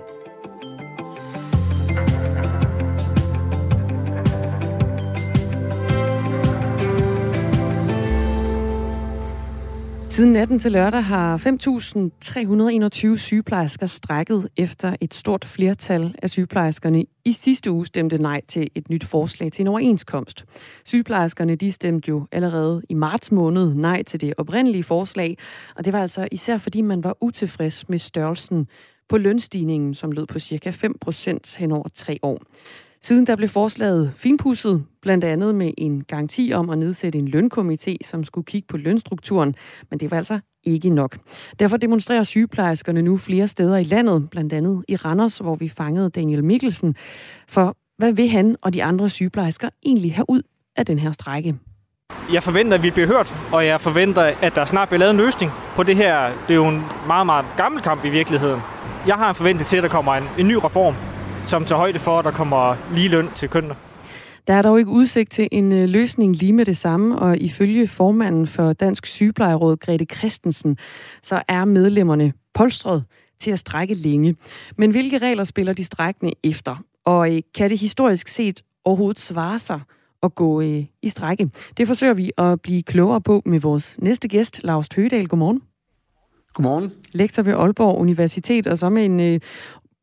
[10.12, 11.38] Siden natten til lørdag har
[13.12, 18.68] 5.321 sygeplejersker strækket efter et stort flertal af sygeplejerskerne i sidste uge stemte nej til
[18.74, 20.44] et nyt forslag til en overenskomst.
[20.84, 25.38] Sygeplejerskerne de stemte jo allerede i marts måned nej til det oprindelige forslag,
[25.76, 28.66] og det var altså især fordi man var utilfreds med størrelsen
[29.08, 32.42] på lønstigningen, som lød på cirka 5 procent hen over tre år.
[33.04, 37.96] Siden der blev forslaget finpudset, blandt andet med en garanti om at nedsætte en lønkomité,
[38.04, 39.54] som skulle kigge på lønstrukturen,
[39.90, 41.18] men det var altså ikke nok.
[41.58, 46.10] Derfor demonstrerer sygeplejerskerne nu flere steder i landet, blandt andet i Randers, hvor vi fangede
[46.10, 46.96] Daniel Mikkelsen.
[47.48, 50.42] For hvad vil han og de andre sygeplejersker egentlig have ud
[50.76, 51.54] af den her strække?
[52.32, 55.16] Jeg forventer, at vi bliver hørt, og jeg forventer, at der snart bliver lavet en
[55.16, 56.26] løsning på det her.
[56.26, 58.60] Det er jo en meget, meget gammel kamp i virkeligheden.
[59.06, 60.94] Jeg har en forventning til, at der kommer en, en ny reform,
[61.44, 63.74] som tager højde for, at der kommer lige løn til kønnene.
[64.46, 67.88] Der er dog ikke udsigt til en øh, løsning lige med det samme, og ifølge
[67.88, 70.76] formanden for Dansk Sygeplejeråd, Grete Christensen,
[71.22, 73.04] så er medlemmerne polstret
[73.40, 74.36] til at strække længe.
[74.76, 76.76] Men hvilke regler spiller de strækkende efter?
[77.04, 79.80] Og øh, kan det historisk set overhovedet svare sig
[80.22, 81.50] at gå øh, i strække?
[81.76, 85.28] Det forsøger vi at blive klogere på med vores næste gæst, Lars Høgedal.
[85.28, 85.62] Godmorgen.
[86.54, 86.92] Godmorgen.
[87.12, 89.40] Lektor ved Aalborg Universitet, og så med en øh,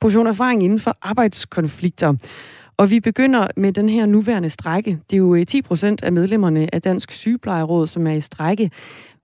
[0.01, 2.13] portion erfaring inden for arbejdskonflikter.
[2.77, 4.99] Og vi begynder med den her nuværende strække.
[5.09, 8.71] Det er jo øh, 10 procent af medlemmerne af Dansk Sygeplejeråd, som er i strække.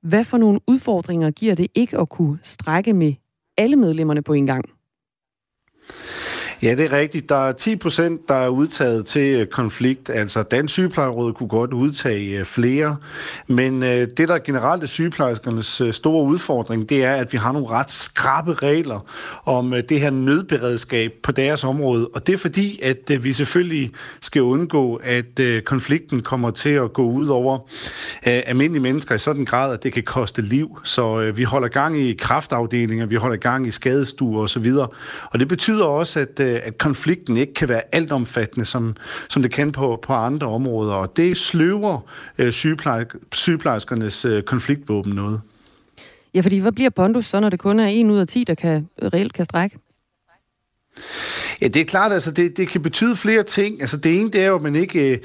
[0.02, 3.14] Hvad for nogle udfordringer giver det ikke at kunne strække med
[3.58, 4.66] alle medlemmerne på en gang?
[6.64, 7.30] Ja, det er rigtigt.
[7.30, 10.10] Der er 10 procent, der er udtaget til øh, konflikt.
[10.10, 12.98] Altså, Dansk Sygeplejeråd kunne godt udtage øh, flere.
[13.48, 17.52] Men øh, det, der generelt er sygeplejerskernes øh, store udfordring, det er, at vi har
[17.52, 19.00] nogle ret skrappe regler
[19.46, 22.08] om det her nødberedskab på deres område.
[22.08, 23.92] Og det er fordi, at vi selvfølgelig
[24.22, 27.60] skal undgå, at konflikten kommer til at gå ud over
[28.24, 30.80] almindelige mennesker i sådan grad, at det kan koste liv.
[30.84, 34.72] Så vi holder gang i kraftafdelinger, vi holder gang i skadestuer osv.
[35.32, 38.96] Og det betyder også, at at konflikten ikke kan være altomfattende, som,
[39.30, 40.94] som det kan på, på andre områder.
[40.94, 42.00] Og det sløver
[42.38, 45.42] øh, sygeplejer, sygeplejerskernes øh, konfliktvåben noget.
[46.34, 48.56] Ja, fordi hvad bliver Pondus så, når det kun er en ud af 10, der
[48.56, 49.80] kan, reelt kan strække?
[51.62, 53.82] Ja, det er klart, altså det, det kan betyde flere ting.
[53.82, 55.18] Altså det ene, det er jo, at man ikke øh,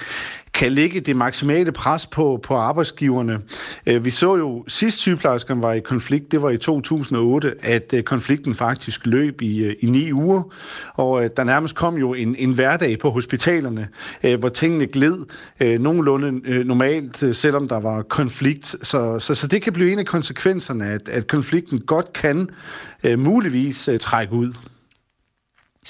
[0.60, 3.40] kan lægge det maksimale pres på, på arbejdsgiverne.
[3.86, 8.02] Øh, vi så jo, sidst sygeplejerskerne var i konflikt, det var i 2008, at øh,
[8.02, 10.42] konflikten faktisk løb i, øh, i ni uger,
[10.94, 13.88] og der nærmest kom jo en, en hverdag på hospitalerne,
[14.38, 15.16] hvor tingene gled
[15.78, 18.66] nogenlunde normalt, selvom der var konflikt.
[18.66, 22.48] Så, så, så det kan blive en af konsekvenserne, at, at konflikten godt kan
[23.16, 24.52] muligvis trække ud.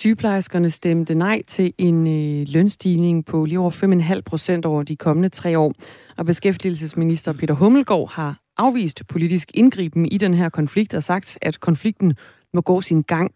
[0.01, 3.71] Sygeplejerskerne stemte nej til en øh, lønstigning på lige over
[4.15, 5.73] 5,5 procent over de kommende tre år.
[6.17, 11.61] Og beskæftigelsesminister Peter Hummelgaard har afvist politisk indgriben i den her konflikt og sagt, at
[11.61, 12.15] konflikten
[12.55, 13.31] må gå sin gang.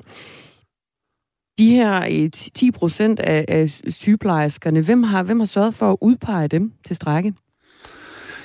[1.58, 5.98] De her øh, 10 procent af, af sygeplejerskerne, hvem har, hvem har sørget for at
[6.00, 7.34] udpege dem til strække?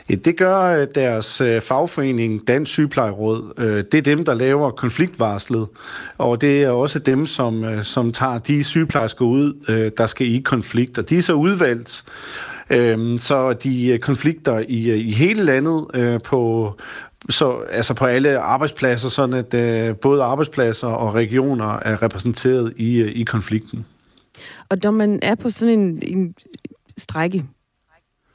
[0.10, 3.54] Det gør øh, deres øh, fagforening, Dansk Sygeplejeråd.
[3.58, 5.67] Øh, det er dem, der laver konfliktvarslet,
[6.17, 9.54] og det er også dem, som, som tager de sygeplejersker ud,
[9.98, 10.98] der skal i konflikt.
[10.98, 12.04] Og de er så udvalgt,
[13.19, 15.86] så de konflikter i, i hele landet
[16.24, 16.74] på,
[17.30, 23.24] så, altså på alle arbejdspladser, sådan at både arbejdspladser og regioner er repræsenteret i, i
[23.24, 23.86] konflikten.
[24.69, 26.36] Og når man er på sådan en, en
[26.98, 27.45] strække,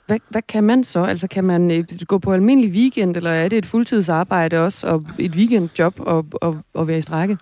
[0.06, 1.04] hvad, hvad kan man så?
[1.04, 5.06] Altså kan man øh, gå på almindelig weekend, eller er det et fuldtidsarbejde også, og
[5.18, 7.38] et weekendjob og, og, og være i strække?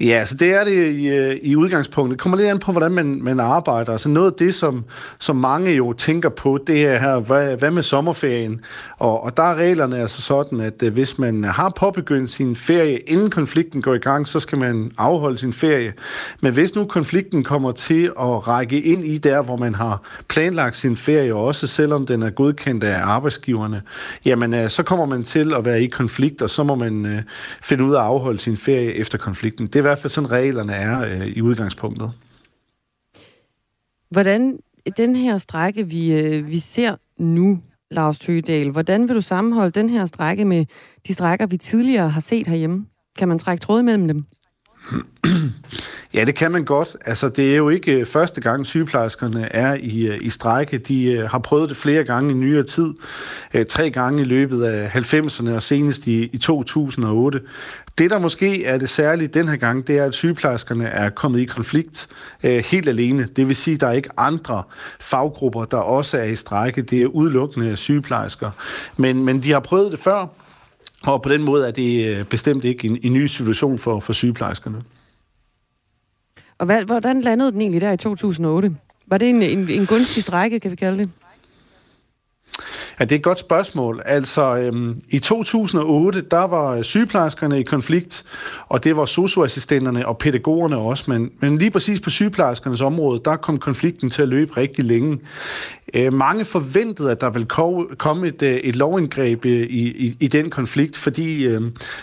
[0.00, 2.18] Ja, så det er det i, øh, i udgangspunktet.
[2.18, 3.92] Det kommer lidt an på, hvordan man, man arbejder.
[3.92, 4.84] Altså noget af det, som,
[5.20, 8.60] som mange jo tænker på, det er her, hvad, hvad med sommerferien?
[8.98, 12.98] Og, og der er reglerne altså sådan, at øh, hvis man har påbegyndt sin ferie,
[12.98, 15.92] inden konflikten går i gang, så skal man afholde sin ferie.
[16.40, 20.76] Men hvis nu konflikten kommer til at række ind i der, hvor man har planlagt
[20.76, 23.82] sin ferie, også selvom den er godkendt af arbejdsgiverne,
[24.24, 27.24] jamen øh, så kommer man til at være i konflikt, og så må man
[27.62, 29.66] finde ud af at afholde sin ferie efter konflikten konflikten.
[29.66, 32.12] Det er i hvert fald sådan, reglerne er øh, i udgangspunktet.
[34.10, 34.58] Hvordan
[34.96, 39.88] den her strække, vi, øh, vi ser nu, Lars Tøgedal, hvordan vil du sammenholde den
[39.88, 40.64] her strække med
[41.06, 42.86] de strækker, vi tidligere har set herhjemme?
[43.18, 44.24] Kan man trække tråd mellem dem?
[46.14, 46.96] Ja, det kan man godt.
[47.06, 50.78] Altså, det er jo ikke øh, første gang, sygeplejerskerne er i, øh, i strække.
[50.78, 52.94] De øh, har prøvet det flere gange i nyere tid.
[53.68, 57.40] tre gange i løbet af 90'erne og senest i, i 2008.
[57.98, 61.40] Det, der måske er det særlige den her gang, det er, at sygeplejerskerne er kommet
[61.40, 62.08] i konflikt
[62.44, 63.28] øh, helt alene.
[63.36, 64.62] Det vil sige, at der er ikke andre
[65.00, 66.82] faggrupper, der også er i strække.
[66.82, 68.50] Det er udelukkende sygeplejersker.
[68.96, 70.26] Men, men de har prøvet det før,
[71.02, 74.12] og på den måde er det øh, bestemt ikke en, en ny situation for, for
[74.12, 74.82] sygeplejerskerne.
[76.58, 78.76] Og hvad, hvordan landede den egentlig der i 2008?
[79.06, 81.10] Var det en, en, en gunstig strække, kan vi kalde det?
[83.00, 84.02] Ja, det er et godt spørgsmål.
[84.04, 88.24] Altså, øhm, i 2008, der var sygeplejerskerne i konflikt,
[88.68, 93.36] og det var socioassistenterne og pædagogerne også, men, men lige præcis på sygeplejerskernes område, der
[93.36, 95.18] kom konflikten til at løbe rigtig længe.
[95.94, 97.46] Øh, mange forventede, at der ville
[97.98, 101.60] komme et, øh, et lovindgreb øh, i, i, i den konflikt, fordi øh,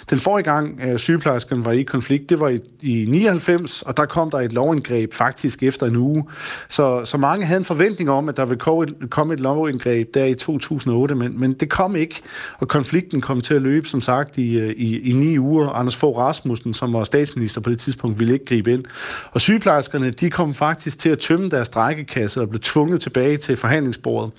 [0.10, 4.06] den forrige gang øh, sygeplejerskerne var i konflikt, det var i, i 99, og der
[4.06, 6.26] kom der et lovindgreb faktisk efter en uge.
[6.70, 10.14] Så, så mange havde en forventning om, at der ville komme et, komme et lovindgreb
[10.14, 12.22] der i 2008 men, men det kom ikke,
[12.60, 15.70] og konflikten kom til at løbe, som sagt, i, øh, i, i ni uger.
[15.70, 18.86] Anders Fogh Rasmussen, som var statsminister på det tidspunkt, ville ikke gribe ind.
[19.32, 23.58] Og sygeplejerskerne, de kom faktisk til at tømme deres strækkekasse og blev tvunget tilbage til
[23.80, 24.32] forhandlingsbordet.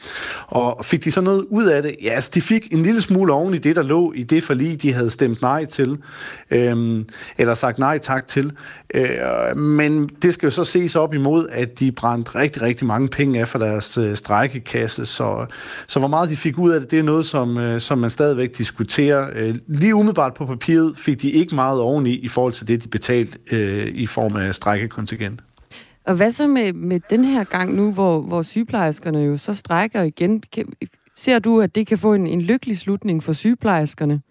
[0.47, 1.97] Og fik de så noget ud af det?
[2.03, 4.83] Ja, altså, de fik en lille smule oven i det, der lå i det forlig,
[4.83, 5.99] de havde stemt nej til,
[6.51, 7.07] øhm,
[7.39, 8.53] eller sagt nej tak til.
[8.95, 13.09] Øh, men det skal jo så ses op imod, at de brændte rigtig, rigtig mange
[13.09, 15.07] penge af for deres øh, strækkekasse.
[15.07, 15.47] Så,
[15.87, 18.11] så hvor meget de fik ud af det, det er noget, som, øh, som man
[18.11, 19.29] stadigvæk diskuterer.
[19.35, 22.89] Øh, lige umiddelbart på papiret fik de ikke meget oveni i forhold til det, de
[22.89, 25.41] betalte øh, i form af strækkekontingent.
[26.11, 30.03] Og hvad så med, med den her gang nu, hvor, hvor sygeplejerskerne jo så strækker
[30.03, 30.43] igen?
[30.53, 30.73] Kan,
[31.17, 34.23] ser du, at det kan få en, en lykkelig slutning for sygeplejerskerne?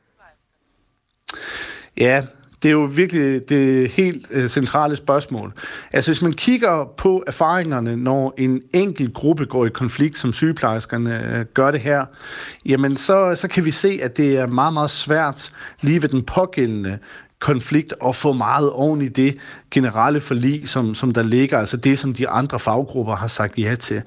[1.98, 2.26] Ja,
[2.64, 5.54] det er jo virkelig det helt øh, centrale spørgsmål.
[5.94, 11.38] Altså hvis man kigger på erfaringerne, når en enkelt gruppe går i konflikt, som sygeplejerskerne
[11.38, 12.06] øh, gør det her,
[12.66, 15.52] jamen så, så kan vi se, at det er meget, meget svært
[15.82, 17.00] lige ved den pågældende
[17.40, 19.38] konflikt og få meget oven i det
[19.72, 23.76] generelle forlig, som, som der ligger, altså det, som de andre faggrupper har sagt ja
[23.76, 24.02] til.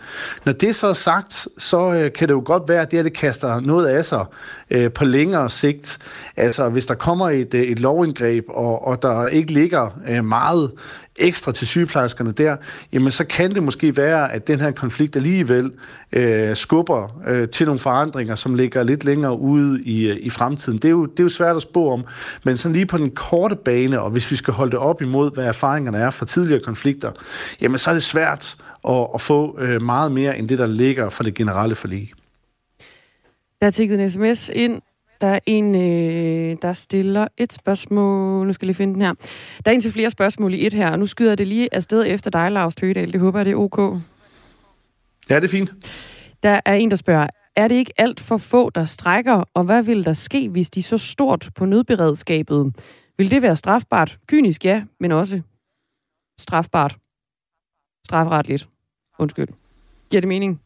[0.45, 3.03] Når det så er sagt, så øh, kan det jo godt være, at det, her
[3.03, 4.24] det kaster noget af sig
[4.70, 5.99] øh, på længere sigt.
[6.37, 10.72] Altså hvis der kommer et, øh, et lovindgreb, og, og der ikke ligger øh, meget
[11.17, 12.57] ekstra til sygeplejerskerne der,
[12.93, 15.73] jamen så kan det måske være, at den her konflikt alligevel
[16.13, 20.79] øh, skubber øh, til nogle forandringer, som ligger lidt længere ude i, øh, i fremtiden.
[20.79, 22.05] Det er, jo, det er jo svært at spå om,
[22.45, 25.35] men sådan lige på den korte bane, og hvis vi skal holde det op imod,
[25.35, 27.13] hvad erfaringerne er fra tidligere konflikter,
[27.61, 28.57] jamen så er det svært
[28.89, 32.13] at, at få øh, meget mere end det, der ligger for det generelle forlig.
[33.61, 34.83] Der er tækket en sms ind
[35.23, 38.47] der er en, øh, der stiller et spørgsmål.
[38.47, 39.14] Nu skal jeg lige finde den her.
[39.64, 42.05] Der er en til flere spørgsmål i et her, og nu skyder det lige afsted
[42.07, 43.12] efter dig, Lars Tøgedal.
[43.12, 43.79] Det håber jeg, det er ok.
[45.31, 45.73] Ja, det er fint.
[46.43, 49.83] Der er en, der spørger, er det ikke alt for få, der strækker, og hvad
[49.83, 52.77] vil der ske, hvis de så stort på nødberedskabet?
[53.18, 54.18] Vil det være strafbart?
[54.27, 55.41] Kynisk ja, men også
[56.39, 56.97] strafbart.
[58.07, 58.68] Strafretligt.
[59.18, 59.49] Undskyld.
[60.11, 60.61] Giver det mening?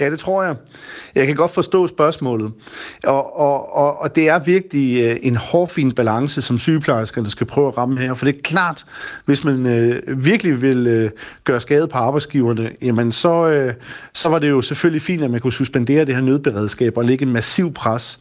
[0.00, 0.56] Ja, det tror jeg.
[1.14, 2.52] Jeg kan godt forstå spørgsmålet.
[3.04, 7.68] Og, og, og, og det er virkelig øh, en hårfin balance, som sygeplejerskerne skal prøve
[7.68, 8.14] at ramme her.
[8.14, 8.84] For det er klart,
[9.24, 11.10] hvis man øh, virkelig vil øh,
[11.44, 13.74] gøre skade på arbejdsgiverne, jamen så, øh,
[14.12, 17.24] så var det jo selvfølgelig fint, at man kunne suspendere det her nødberedskab og lægge
[17.24, 18.18] en massiv pres.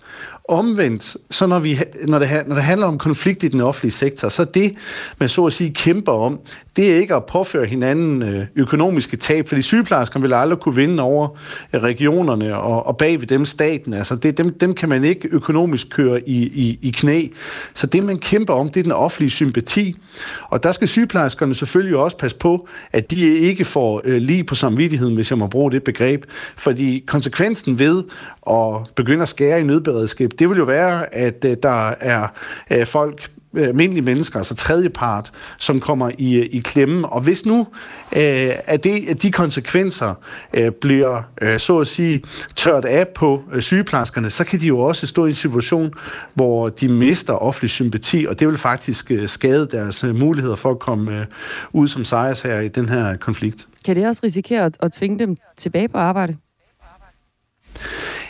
[0.49, 4.29] Omvendt, så når, vi, når, det, når det handler om konflikt i den offentlige sektor,
[4.29, 4.73] så det,
[5.19, 6.39] man så at sige kæmper om,
[6.75, 11.03] det er ikke at påføre hinanden øh, økonomiske tab, fordi sygeplejerskerne vil aldrig kunne vinde
[11.03, 11.27] over
[11.73, 13.93] øh, regionerne og, og bag ved dem staten.
[13.93, 17.27] Altså det, dem, dem kan man ikke økonomisk køre i, i, i knæ.
[17.73, 19.95] Så det, man kæmper om, det er den offentlige sympati.
[20.43, 24.55] Og der skal sygeplejerskerne selvfølgelig også passe på, at de ikke får øh, lige på
[24.55, 26.25] samvittigheden, hvis jeg må bruge det begreb.
[26.57, 28.03] Fordi konsekvensen ved
[28.49, 32.27] at begynde at skære i nødberedskab, det vil jo være, at øh, der er
[32.71, 37.09] øh, folk, øh, almindelige mennesker, altså tredjepart, som kommer i, øh, i klemme.
[37.09, 37.67] Og hvis nu
[38.15, 40.13] øh, at, det, at de konsekvenser
[40.53, 42.21] øh, bliver, øh, så at sige,
[42.55, 45.93] tørt af på øh, sygeplejerskerne, så kan de jo også stå i en situation,
[46.33, 50.71] hvor de mister offentlig sympati, og det vil faktisk øh, skade deres øh, muligheder for
[50.71, 51.25] at komme øh,
[51.73, 53.67] ud som sejrsherrer i den her konflikt.
[53.85, 56.37] Kan det også risikere at, at tvinge dem tilbage på arbejde?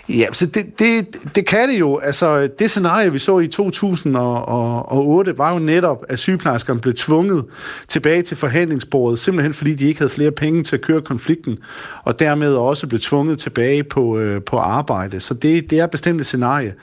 [0.09, 1.97] Ja, så det, det, det kan det jo.
[1.97, 7.45] Altså, det scenarie, vi så i 2008, var jo netop, at sygeplejerskerne blev tvunget
[7.87, 11.57] tilbage til forhandlingsbordet, simpelthen fordi de ikke havde flere penge til at køre konflikten,
[12.03, 15.19] og dermed også blev tvunget tilbage på, øh, på arbejde.
[15.19, 16.73] Så det, det er bestemt et scenarie.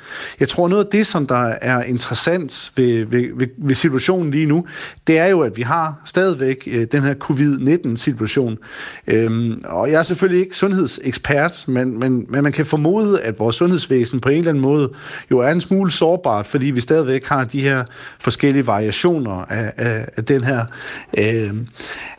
[0.40, 4.46] Jeg tror, noget af det, som der er interessant ved, ved, ved, ved situationen lige
[4.46, 4.66] nu,
[5.06, 8.58] det er jo, at vi har stadigvæk øh, den her covid-19-situation.
[9.06, 13.38] Øhm, og jeg er selvfølgelig ikke sundhedsekspert, men, men, men man kan formode, vide, at
[13.38, 14.90] vores sundhedsvæsen på en eller anden måde
[15.30, 17.84] jo er en smule sårbart, fordi vi stadigvæk har de her
[18.18, 20.64] forskellige variationer af, af, af den her
[21.18, 21.54] øh,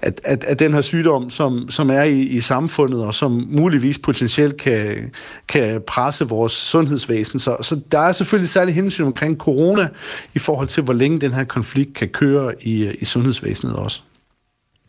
[0.02, 4.00] af, af, af den her sygdom, som, som er i, i samfundet, og som muligvis
[4.00, 5.12] potentielt kan,
[5.48, 7.40] kan presse vores sundhedsvæsen.
[7.40, 9.88] Så, så der er selvfølgelig særlig hensyn omkring corona
[10.34, 14.02] i forhold til, hvor længe den her konflikt kan køre i, i sundhedsvæsenet også.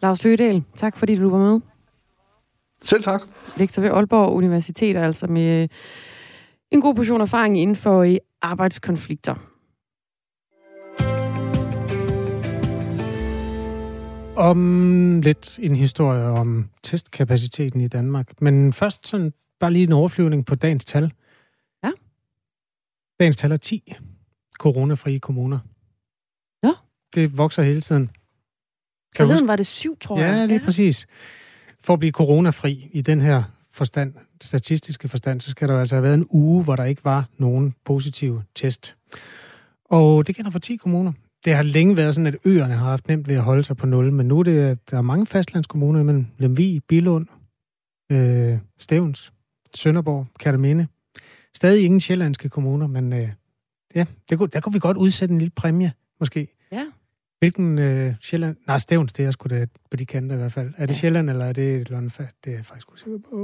[0.03, 1.61] Lars Høgedal, tak fordi du var med.
[2.83, 3.23] Selv tak.
[3.57, 5.69] Lektor ved Aalborg Universitet, altså med
[6.71, 9.35] en god portion erfaring inden for i arbejdskonflikter.
[14.37, 18.43] Om lidt en historie om testkapaciteten i Danmark.
[18.43, 21.13] Men først sådan bare lige en overflyvning på dagens tal.
[21.85, 21.91] Ja.
[23.21, 23.95] Dagens tal er 10
[24.59, 25.59] coronafrie kommuner.
[26.65, 26.73] Ja.
[27.15, 28.11] Det vokser hele tiden.
[29.17, 30.37] Kan Forleden var det syv, tror ja, jeg.
[30.37, 31.07] Ja, lige præcis
[31.85, 36.03] for at blive coronafri i den her forstand, statistiske forstand, så skal der altså have
[36.03, 38.97] været en uge, hvor der ikke var nogen positive test.
[39.85, 41.13] Og det gælder for 10 kommuner.
[41.45, 43.87] Det har længe været sådan, at øerne har haft nemt ved at holde sig på
[43.87, 47.27] nul, men nu er det, der er mange fastlandskommuner, imellem Lemvig, Bilund,
[48.13, 49.33] øh, Stævns,
[49.75, 50.87] Sønderborg, Kærteminde.
[51.55, 53.29] Stadig ingen sjællandske kommuner, men øh,
[53.95, 56.49] ja, det kunne, der kunne vi godt udsætte en lille præmie, måske.
[57.43, 58.57] Hvilken øh, Sjælland...
[58.67, 60.71] Nej, Stævns, det er sgu da på de kanter i hvert fald.
[60.77, 60.99] Er det ja.
[60.99, 62.13] Sjælland, eller er det London?
[62.45, 63.37] Det er jeg faktisk usikker på.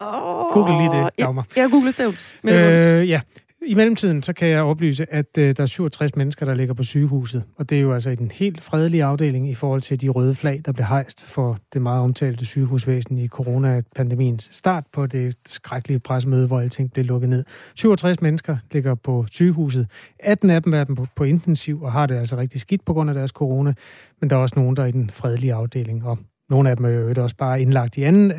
[0.00, 1.46] Oh, Google lige det, Dagmar.
[1.56, 2.34] Jeg, jeg googler Stævns.
[2.44, 3.20] Øh, ja,
[3.66, 6.82] i mellemtiden, så kan jeg oplyse, at øh, der er 67 mennesker, der ligger på
[6.82, 7.44] sygehuset.
[7.56, 10.34] Og det er jo altså i den helt fredelige afdeling i forhold til de røde
[10.34, 15.98] flag, der blev hejst for det meget omtalte sygehusvæsen i coronapandemiens start på det skrækkelige
[15.98, 17.44] pressemøde, hvor alting blev lukket ned.
[17.74, 19.86] 67 mennesker ligger på sygehuset.
[20.20, 23.10] 18 af dem er på, på intensiv og har det altså rigtig skidt på grund
[23.10, 23.74] af deres corona.
[24.20, 26.06] Men der er også nogen, der er i den fredelige afdeling.
[26.06, 26.18] Og
[26.50, 28.32] nogle af dem er jo også bare indlagt i anden,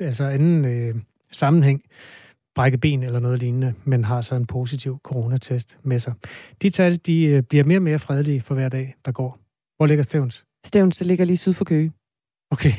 [0.00, 0.94] altså anden øh,
[1.32, 1.82] sammenhæng
[2.58, 6.12] brække ben eller noget lignende, men har så en positiv coronatest med sig.
[6.62, 9.38] De tal de øh, bliver mere og mere fredelige for hver dag, der går.
[9.76, 10.44] Hvor ligger Stævns?
[10.64, 11.92] Stævns, det ligger lige syd for Køge.
[12.50, 12.72] Okay.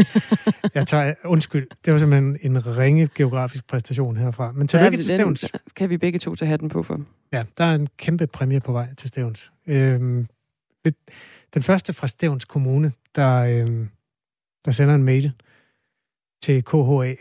[0.74, 4.52] jeg tager, undskyld, det var simpelthen en ringe geografisk præstation herfra.
[4.52, 5.40] Men tilbage til Stævns.
[5.40, 7.00] Den kan vi begge to tage hatten på for.
[7.32, 9.52] Ja, der er en kæmpe præmie på vej til Stævns.
[9.66, 10.26] Øhm,
[11.54, 13.88] den første fra Stævns Kommune, der, øhm,
[14.64, 15.32] der sender en mail
[16.42, 17.14] til KHA,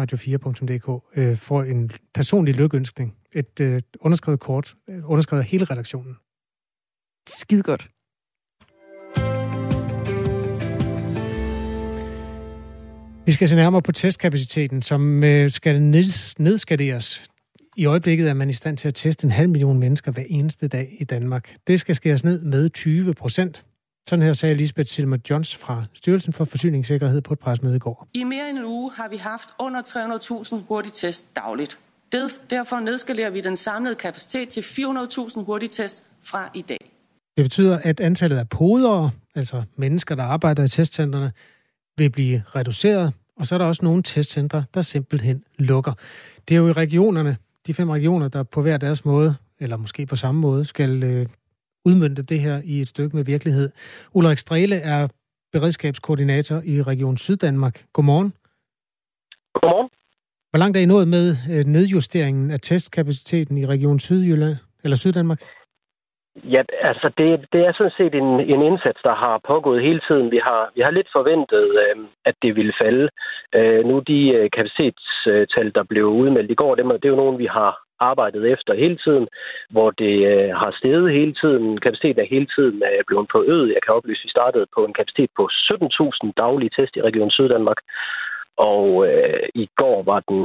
[0.00, 3.16] radio4.dk, øh, får en personlig lykønskning.
[3.32, 6.16] Et øh, underskrevet kort, øh, underskrevet af hele redaktionen.
[7.28, 7.88] Skide godt.
[13.26, 15.82] Vi skal se nærmere på testkapaciteten, som øh, skal
[16.38, 17.24] nedskaderes.
[17.76, 20.68] I øjeblikket er man i stand til at teste en halv million mennesker hver eneste
[20.68, 21.54] dag i Danmark.
[21.66, 23.64] Det skal skæres ned med 20 procent.
[24.08, 28.08] Sådan her sagde Lisbeth Silmer Johns fra Styrelsen for Forsyningssikkerhed på et presmøde i går.
[28.14, 31.78] I mere end en uge har vi haft under 300.000 hurtigtest dagligt.
[32.50, 36.90] Derfor nedskalerer vi den samlede kapacitet til 400.000 hurtigtest fra i dag.
[37.36, 41.32] Det betyder, at antallet af podere, altså mennesker, der arbejder i testcentrene,
[41.98, 45.92] vil blive reduceret, og så er der også nogle testcentre, der simpelthen lukker.
[46.48, 47.36] Det er jo i regionerne,
[47.66, 51.26] de fem regioner, der på hver deres måde, eller måske på samme måde, skal øh,
[51.86, 53.70] udmyndte det her i et stykke med virkelighed.
[54.12, 55.08] Ulrik Strele er
[55.52, 57.84] beredskabskoordinator i Region Syddanmark.
[57.92, 58.32] Godmorgen.
[59.54, 59.88] Godmorgen.
[60.50, 65.40] Hvor langt er I nået med øh, nedjusteringen af testkapaciteten i Region Sydjylland, eller Syddanmark?
[66.44, 70.30] Ja, altså det, det er sådan set en, en indsats, der har pågået hele tiden.
[70.30, 73.08] Vi har, vi har lidt forventet, øh, at det ville falde.
[73.54, 77.38] Øh, nu de øh, kapacitetstal, der blev udmeldt i går, det, det er jo nogen,
[77.38, 79.28] vi har arbejdet efter hele tiden,
[79.70, 81.80] hvor det øh, har steget hele tiden.
[81.80, 83.74] Kapaciteten er hele tiden øh, blevet forøget.
[83.74, 87.30] Jeg kan oplyse, at vi startede på en kapacitet på 17.000 daglige test i Region
[87.30, 87.80] Syddanmark,
[88.56, 90.40] og øh, i går var den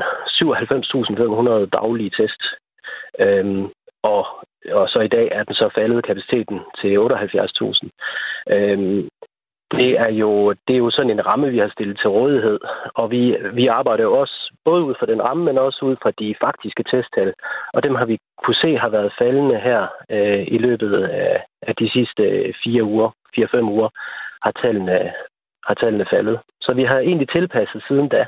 [1.63, 2.41] 97.500 daglige test.
[3.19, 3.65] Øhm,
[4.03, 4.25] og,
[4.71, 7.89] og så i dag er den så faldet kapaciteten til 78.000.
[8.55, 9.09] Øhm,
[9.77, 12.59] det er jo det er jo sådan en ramme, vi har stillet til rådighed,
[12.95, 16.11] og vi, vi arbejder jo også både ud fra den ramme, men også ud fra
[16.19, 17.33] de faktiske testtal,
[17.73, 21.75] og dem har vi kunne se har været faldende her øh, i løbet af, af
[21.75, 23.89] de sidste øh, fire uger, fire-fem uger,
[24.45, 25.11] har tallene,
[25.67, 26.39] har tallene faldet.
[26.61, 28.25] Så vi har egentlig tilpasset siden da.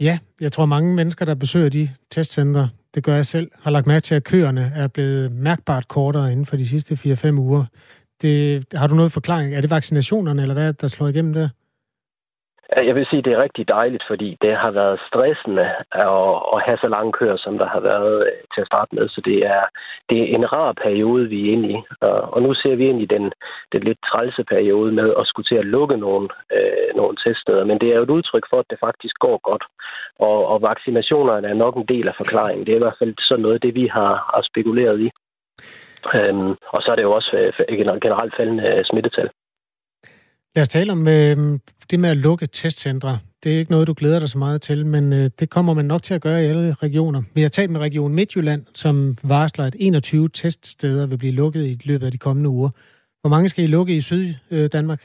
[0.00, 3.86] Ja, jeg tror mange mennesker, der besøger de testcentre, det gør jeg selv, har lagt
[3.86, 7.64] mærke til, at køerne er blevet mærkbart kortere inden for de sidste 4-5 uger.
[8.22, 9.54] Det, har du noget forklaring?
[9.54, 11.48] Er det vaccinationerne, eller hvad der slår igennem der?
[12.76, 16.62] Jeg vil sige, at det er rigtig dejligt, fordi det har været stressende at, at
[16.66, 19.08] have så lange køer, som der har været øh, til at starte med.
[19.08, 19.62] Så det er,
[20.10, 21.76] det er en rar periode, vi er inde i.
[22.34, 23.32] Og nu ser vi ind i den,
[23.72, 27.64] den lidt trælse periode med at skulle til at lukke nogle, øh, nogle teststeder.
[27.64, 29.64] Men det er jo et udtryk for, at det faktisk går godt.
[30.18, 32.66] Og, og vaccinationerne er nok en del af forklaringen.
[32.66, 35.10] Det er i hvert fald sådan noget, det vi har, har spekuleret i.
[36.14, 39.30] Øhm, og så er det jo også øh, generelt faldende øh, smittetal.
[40.56, 41.36] Lad os tale om øh,
[41.90, 43.18] det med at lukke testcentre.
[43.42, 45.84] Det er ikke noget, du glæder dig så meget til, men øh, det kommer man
[45.84, 47.22] nok til at gøre i alle regioner.
[47.34, 51.74] Vi har talt med Region Midtjylland, som varsler, at 21 teststeder vil blive lukket i
[51.84, 52.70] løbet af de kommende uger.
[53.20, 55.02] Hvor mange skal I lukke i Syd-Danmark?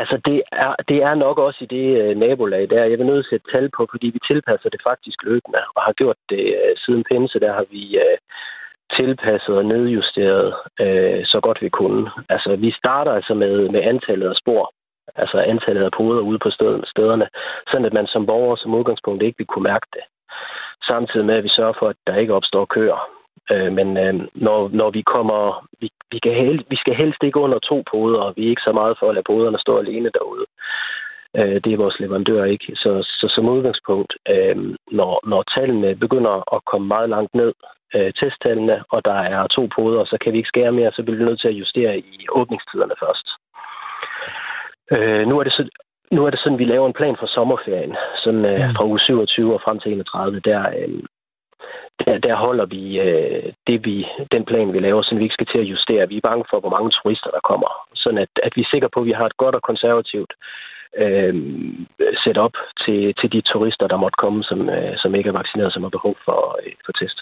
[0.00, 2.90] Altså, det er, det er nok også i det øh, nabolag der.
[2.90, 5.92] Jeg vil nødt til at tal på, fordi vi tilpasser det faktisk løbende, og har
[5.92, 7.40] gjort det øh, siden pinse.
[7.40, 8.16] Der har vi øh,
[8.98, 12.10] tilpasset og nedjusteret øh, så godt vi kunne.
[12.28, 14.72] Altså, vi starter altså med, med antallet af spor,
[15.16, 16.50] altså antallet af poder ude på
[16.92, 17.26] stederne,
[17.70, 20.04] sådan at man som borger som udgangspunkt ikke vil kunne mærke det.
[20.90, 23.00] Samtidig med, at vi sørger for, at der ikke opstår køer.
[23.52, 27.40] Øh, men øh, når, når vi kommer, vi, vi, kan hel, vi skal helst ikke
[27.40, 30.10] under to poder, og vi er ikke så meget for at lade poderne stå alene
[30.18, 30.46] derude.
[31.36, 32.76] Øh, det er vores leverandør ikke.
[32.76, 34.56] Så, så som udgangspunkt, øh,
[34.90, 37.52] når, når tallene begynder at komme meget langt ned,
[37.94, 41.18] øh, testtallene, og der er to poder, så kan vi ikke skære mere, så bliver
[41.18, 43.26] vi nødt til at justere i åbningstiderne først.
[44.94, 45.68] Øh, nu er det så,
[46.10, 49.00] nu er det sådan, at vi laver en plan for sommerferien, sådan øh, fra uge
[49.00, 50.40] 27 og frem til 31.
[50.40, 51.02] Der, øh,
[52.04, 55.46] der, der holder vi, øh, det vi den plan, vi laver, så vi ikke skal
[55.46, 56.08] til at justere.
[56.08, 57.70] Vi er bange for, hvor mange turister der kommer.
[57.94, 60.32] Sådan at, at vi er sikre på, at vi har et godt og konservativt
[61.02, 61.34] øh,
[62.24, 65.82] setup til, til de turister, der måtte komme, som, øh, som ikke er vaccineret, som
[65.82, 67.18] har behov for, øh, for test.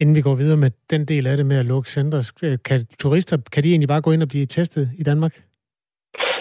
[0.00, 2.18] Inden vi går videre med den del af det med at lukke centre,
[2.64, 5.34] kan turister, kan de egentlig bare gå ind og blive testet i Danmark?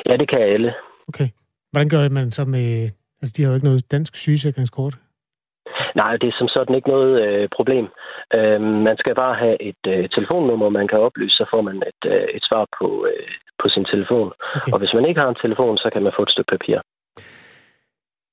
[0.06, 0.74] Ja, det kan alle.
[1.08, 1.30] Okay.
[1.72, 2.90] Hvordan gør man så med...
[3.22, 4.96] Altså, de har jo ikke noget dansk sygesikringskort.
[5.96, 7.86] Nej, det er som sådan ikke noget øh, problem.
[8.34, 12.04] Øh, man skal bare have et øh, telefonnummer, man kan oplyse, så får man et,
[12.14, 13.28] øh, et svar på, øh,
[13.62, 14.32] på sin telefon.
[14.56, 14.72] Okay.
[14.74, 16.78] Og hvis man ikke har en telefon, så kan man få et stykke papir.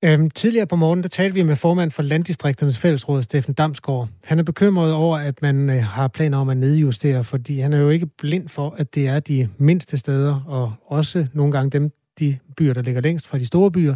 [0.04, 4.08] Øhm, tidligere på morgen, der talte vi med formand for Landdistrikternes Fællesråd, Steffen Damsgaard.
[4.24, 7.78] Han er bekymret over, at man øh, har planer om at nedjustere, fordi han er
[7.78, 11.90] jo ikke blind for, at det er de mindste steder, og også nogle gange dem,
[12.18, 13.94] de byer, der ligger længst fra de store byer,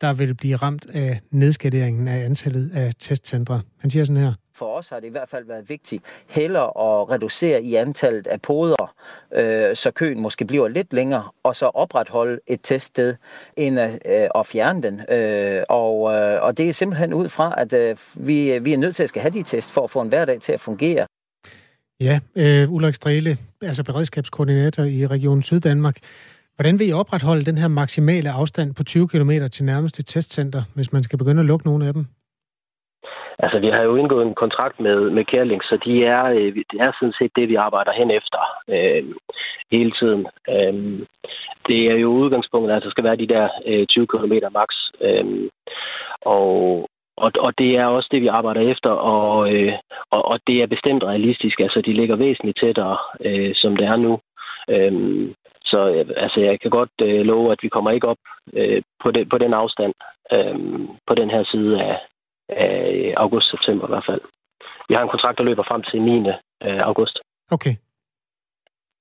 [0.00, 3.60] der vil blive ramt af nedskaderingen af antallet af testcentre.
[3.78, 4.32] Han siger sådan her.
[4.56, 8.42] For os har det i hvert fald været vigtigt hellere at reducere i antallet af
[8.42, 8.94] poder,
[9.34, 13.16] øh, så køen måske bliver lidt længere, og så opretholde et teststed,
[13.56, 15.00] end at, øh, at fjerne den.
[15.10, 18.96] Øh, og, øh, og det er simpelthen ud fra, at øh, vi, vi er nødt
[18.96, 21.06] til at skal have de test for at få en hverdag til at fungere.
[22.00, 25.96] Ja, øh, Ulrik Strele, altså beredskabskoordinator i Region Syddanmark.
[26.56, 30.92] Hvordan vil I opretholde den her maksimale afstand på 20 km til nærmeste testcenter, hvis
[30.92, 32.06] man skal begynde at lukke nogle af dem?
[33.38, 36.80] Altså, vi har jo indgået en kontrakt med, med Kærling, så de er, øh, det
[36.80, 39.04] er sådan set det, vi arbejder hen efter øh,
[39.72, 40.26] hele tiden.
[40.48, 40.74] Øh,
[41.68, 44.70] det er jo udgangspunktet, at der skal være de der øh, 20 km max.
[45.00, 45.50] Øh,
[46.20, 49.72] og, og, og det er også det, vi arbejder efter, og, øh,
[50.10, 51.60] og, og det er bestemt realistisk.
[51.60, 54.20] Altså, de ligger væsentligt tættere, øh, som det er nu.
[54.70, 54.92] Øh,
[55.64, 58.22] så altså, jeg kan godt øh, love, at vi kommer ikke op
[58.52, 59.94] øh, på, det, på den afstand
[60.32, 60.58] øh,
[61.06, 61.98] på den her side af,
[62.48, 64.20] af august-september i hvert fald.
[64.88, 66.28] Vi har en kontrakt, der løber frem til 9.
[66.28, 67.18] Øh, august.
[67.50, 67.74] Okay.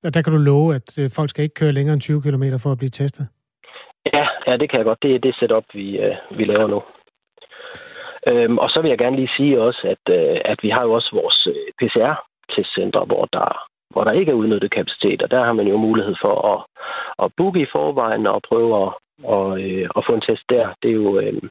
[0.03, 2.43] Og der kan du love, at øh, folk skal ikke køre længere end 20 km
[2.63, 3.27] for at blive testet?
[4.13, 5.03] Ja, ja det kan jeg godt.
[5.03, 6.81] Det er det setup, vi, øh, vi laver nu.
[8.27, 10.91] Øhm, og så vil jeg gerne lige sige også, at, øh, at vi har jo
[10.93, 15.53] også vores øh, PCR-testcenter, hvor der hvor der ikke er udnyttet kapacitet, og der har
[15.53, 16.59] man jo mulighed for at,
[17.23, 18.89] at booke i forvejen og prøve at,
[19.23, 20.65] og, øh, at få en test der.
[20.81, 21.41] Det er jo øh,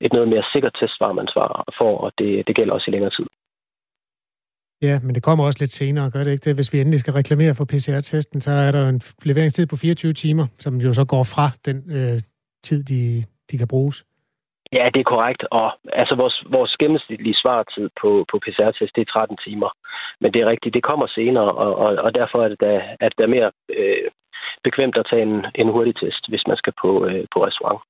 [0.00, 3.10] et noget mere sikkert testsvar, man svarer for, og det, det gælder også i længere
[3.18, 3.26] tid.
[4.82, 6.54] Ja, men det kommer også lidt senere, gør det ikke det?
[6.54, 10.46] Hvis vi endelig skal reklamere for PCR-testen, så er der en leveringstid på 24 timer,
[10.58, 12.20] som jo så går fra den øh,
[12.62, 14.04] tid, de, de kan bruges.
[14.72, 15.42] Ja, det er korrekt.
[15.50, 19.70] Og altså, vores, vores gennemsnitlige svartid på, på PCR-test, det er 13 timer.
[20.20, 23.12] Men det er rigtigt, det kommer senere, og, og, og derfor er det, da, at
[23.18, 24.10] det er mere øh,
[24.64, 27.80] bekvemt at tage en, en hurtig test, hvis man skal på, øh, på restaurant.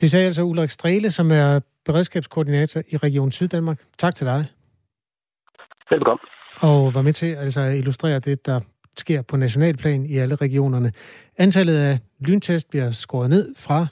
[0.00, 3.78] Det sagde altså Ulrik Strele, som er beredskabskoordinator i Region Syddanmark.
[3.98, 4.46] Tak til dig.
[5.90, 6.26] Velkommen.
[6.60, 8.60] Og var med til altså, at illustrere det, der
[8.96, 10.92] sker på nationalplan i alle regionerne.
[11.38, 13.86] Antallet af lyntest bliver skåret ned fra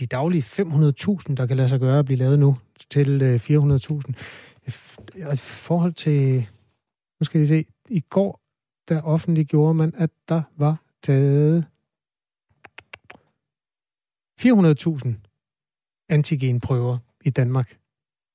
[0.00, 2.56] de daglige 500.000, der kan lade sig gøre at blive lavet nu,
[2.90, 4.12] til 400.000.
[5.16, 6.48] Øh, I forhold til,
[7.20, 8.40] nu skal I se, i går,
[8.88, 11.66] der offentliggjorde man, at der var taget
[14.40, 15.08] 400.000
[16.08, 17.78] antigenprøver i Danmark.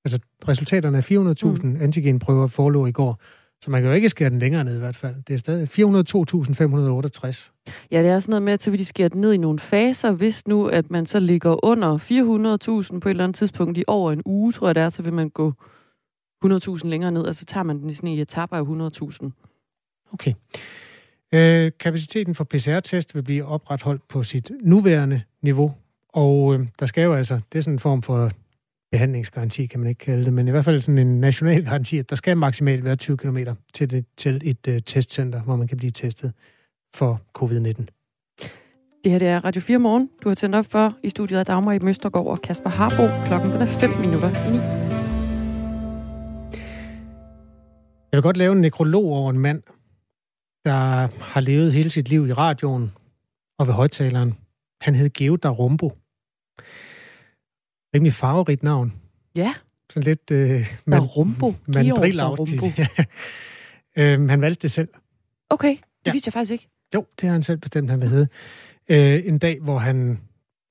[0.06, 1.82] Altså resultaterne af 400.000 mm.
[1.82, 3.20] antigenprøver forelå i går.
[3.64, 5.16] Så man kan jo ikke skære den længere ned i hvert fald.
[5.28, 5.68] Det er stadig 402.568.
[7.92, 9.60] Ja, det er sådan noget med, at så vil de skære den ned i nogle
[9.60, 10.12] faser.
[10.12, 14.12] Hvis nu, at man så ligger under 400.000 på et eller andet tidspunkt i over
[14.12, 15.54] en uge, tror jeg det er, så vil man gå
[16.46, 19.32] 100.000 længere ned, og så tager man den i sådan en etape af 100.000.
[20.14, 20.34] Okay.
[21.34, 25.74] Øh, kapaciteten for PCR-test vil blive opretholdt på sit nuværende niveau,
[26.10, 28.32] og øh, der skal jo altså, det er sådan en form for
[28.92, 32.10] behandlingsgaranti, kan man ikke kalde det, men i hvert fald sådan en national garanti, at
[32.10, 33.38] der skal maksimalt være 20 km
[33.74, 36.34] til, det, til et uh, testcenter, hvor man kan blive testet
[36.94, 37.86] for covid-19.
[39.04, 40.10] Det her det er Radio 4 Morgen.
[40.24, 43.26] Du har tændt op for i studiet af Dagmar i Møstergaard og Kasper Harbo.
[43.26, 44.58] Klokken den er 5 minutter i 9.
[48.12, 49.64] Jeg vil godt lave en nekrolog over en mand,
[50.66, 52.92] der har levet hele sit liv i radioen
[53.60, 54.38] og ved højtaleren.
[54.82, 55.98] Han hed Geo Darumbo
[57.96, 58.94] rimelig farverigt navn.
[59.36, 59.54] Ja.
[59.90, 60.32] Sådan lidt...
[60.32, 61.54] Øh, man, Rumbo.
[61.68, 62.64] Mandrilagtigt.
[63.98, 64.88] øhm, han valgte det selv.
[65.50, 66.12] Okay, det ja.
[66.12, 66.68] vidste jeg faktisk ikke.
[66.96, 68.28] Jo, det har han selv bestemt, han vil hedde.
[68.90, 70.20] øh, en dag, hvor han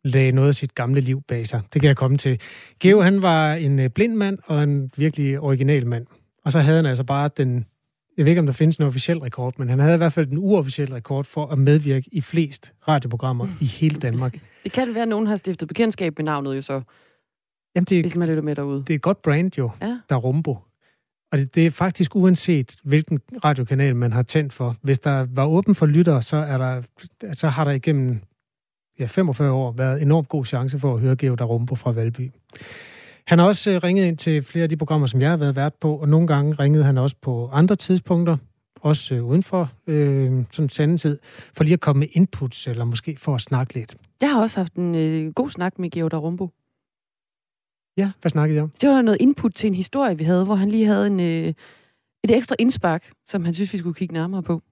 [0.05, 1.63] lagde noget af sit gamle liv bag sig.
[1.73, 2.41] Det kan jeg komme til.
[2.81, 6.07] Geo, han var en øh, blind mand og en virkelig original mand.
[6.45, 7.67] Og så havde han altså bare den,
[8.21, 10.27] jeg ved ikke, om der findes en officiel rekord, men han havde i hvert fald
[10.27, 14.39] den uofficielle rekord for at medvirke i flest radioprogrammer i hele Danmark.
[14.65, 16.83] Det kan være, at nogen har stiftet bekendtskab med navnet jo så,
[17.75, 18.79] Jamen, det er, hvis man lytter med derude.
[18.79, 19.87] det er et godt brand jo, Ja.
[20.09, 20.59] der er Rumbo.
[21.33, 24.77] Og det, det er faktisk uanset, hvilken radiokanal man har tændt for.
[24.83, 26.83] Hvis der var åben for lyttere, så, er der,
[27.35, 28.21] så har der igennem
[28.99, 32.31] ja, 45 år været enormt god chance for at høre Geo Darumbo fra Valby.
[33.27, 35.57] Han har også øh, ringet ind til flere af de programmer, som jeg har været
[35.57, 38.37] vært på, og nogle gange ringede han også på andre tidspunkter,
[38.81, 41.19] også øh, uden for øh, sådan sandetid,
[41.55, 43.97] for lige at komme med inputs, eller måske for at snakke lidt.
[44.21, 46.51] Jeg har også haft en øh, god snak med Georg Darumbo.
[47.97, 48.73] Ja, hvad snakkede jeg om?
[48.81, 51.55] Det var noget input til en historie, vi havde, hvor han lige havde en, øh,
[52.25, 54.63] et ekstra indspark, som han synes, vi skulle kigge nærmere på.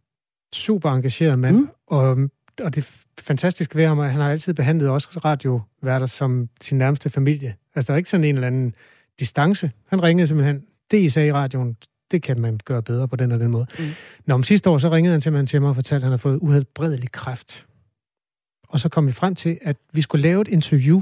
[0.54, 1.68] super engageret mand, mm.
[1.86, 2.18] og,
[2.60, 7.10] og det fantastiske ved ham at han har altid behandlet også radioværter som sin nærmeste
[7.10, 7.56] familie.
[7.74, 8.74] Altså, der er ikke sådan en eller anden
[9.20, 9.70] distance.
[9.86, 11.76] Han ringede simpelthen, det I sagde i radioen,
[12.10, 13.66] det kan man gøre bedre på den og den måde.
[13.78, 13.84] Mm.
[14.26, 16.16] Nå, om sidste år, så ringede han simpelthen til mig og fortalte, at han har
[16.16, 17.66] fået uhelbredelig kræft.
[18.68, 21.00] Og så kom vi frem til, at vi skulle lave et interview,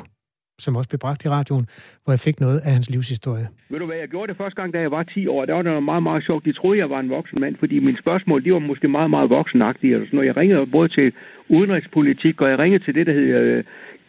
[0.59, 1.67] som også blev bragt i radioen,
[2.05, 3.49] hvor jeg fik noget af hans livshistorie.
[3.71, 5.45] Ved du hvad, jeg gjorde det første gang, da jeg var 10 år.
[5.45, 6.45] Der var det noget meget, meget sjovt.
[6.45, 9.31] De troede, jeg var en voksen mand, fordi mine spørgsmål, de var måske meget, meget
[9.31, 9.97] voksenagtige.
[9.97, 10.27] Og sådan noget.
[10.27, 11.13] Jeg ringede både til
[11.49, 13.65] udenrigspolitik, og jeg ringede til det, der hedder øh,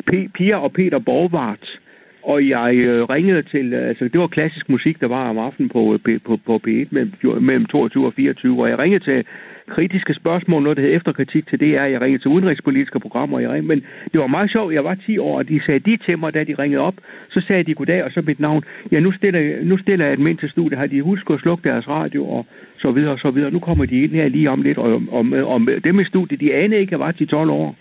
[0.09, 1.79] P- Pia og Peter Borgvart.
[2.23, 5.69] Og jeg øh, ringede til, øh, altså det var klassisk musik, der var om aftenen
[5.69, 8.61] på, på, på P1 mellem, mellem 22 og 24.
[8.61, 9.25] Og jeg ringede til
[9.69, 11.85] kritiske spørgsmål, noget der hedder efterkritik til DR.
[11.93, 13.39] Jeg ringede til udenrigspolitiske programmer.
[13.39, 14.73] Jeg ringede, men det var meget sjovt.
[14.73, 16.93] Jeg var 10 år, og de sagde de til mig, da de ringede op.
[17.29, 18.63] Så sagde de goddag, og så mit navn.
[18.91, 20.79] Ja, nu stiller, nu stiller jeg et mind til studiet.
[20.79, 22.45] Har de husket at slukke deres radio, og
[22.79, 23.51] så videre, og så videre.
[23.51, 26.53] Nu kommer de ind her lige om lidt, og om, om dem i studiet, de
[26.53, 27.75] anede ikke, at jeg var 10-12 år.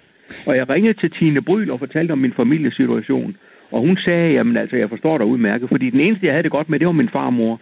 [0.47, 3.37] Og jeg ringede til Tine Bryl og fortalte om min familiesituation.
[3.73, 6.51] Og hun sagde, jamen altså, jeg forstår dig udmærket, fordi den eneste, jeg havde det
[6.51, 7.61] godt med, det var min farmor.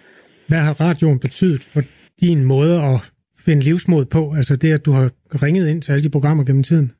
[0.48, 1.82] Hvad har radioen betydet for
[2.20, 3.13] din måde at
[3.44, 4.34] finde livsmod på?
[4.36, 5.10] Altså det, at du har
[5.44, 6.92] ringet ind til alle de programmer gennem tiden?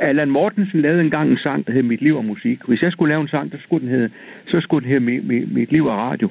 [0.00, 2.58] Allan Mortensen lavede engang en sang, der hed Mit liv og musik.
[2.68, 4.10] Hvis jeg skulle lave en sang, der skulle den hedde,
[4.46, 6.28] så skulle den hedde Mit, mit, mit liv og radio.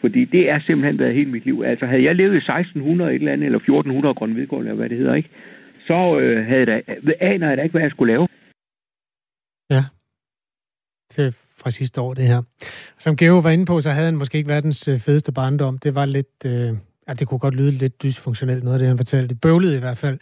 [0.00, 1.62] Fordi det er simpelthen været hele mit liv.
[1.66, 4.98] Altså havde jeg levet i 1600 et eller andet, eller 1400 Grønvidgård, eller hvad det
[4.98, 5.30] hedder, ikke?
[5.86, 8.28] Så øh, havde jeg, da- aner jeg da ikke, hvad jeg skulle lave.
[9.70, 9.82] Ja.
[11.16, 11.30] Det er
[11.60, 12.42] fra sidste år, det her.
[12.98, 15.78] Som Geo var inde på, så havde han måske ikke verdens øh, fedeste barndom.
[15.78, 16.44] Det var lidt...
[16.46, 16.72] Øh,
[17.08, 19.28] ja, det kunne godt lyde lidt dysfunktionelt, noget af det, han fortalte.
[19.28, 20.18] Det bøvlede i hvert fald.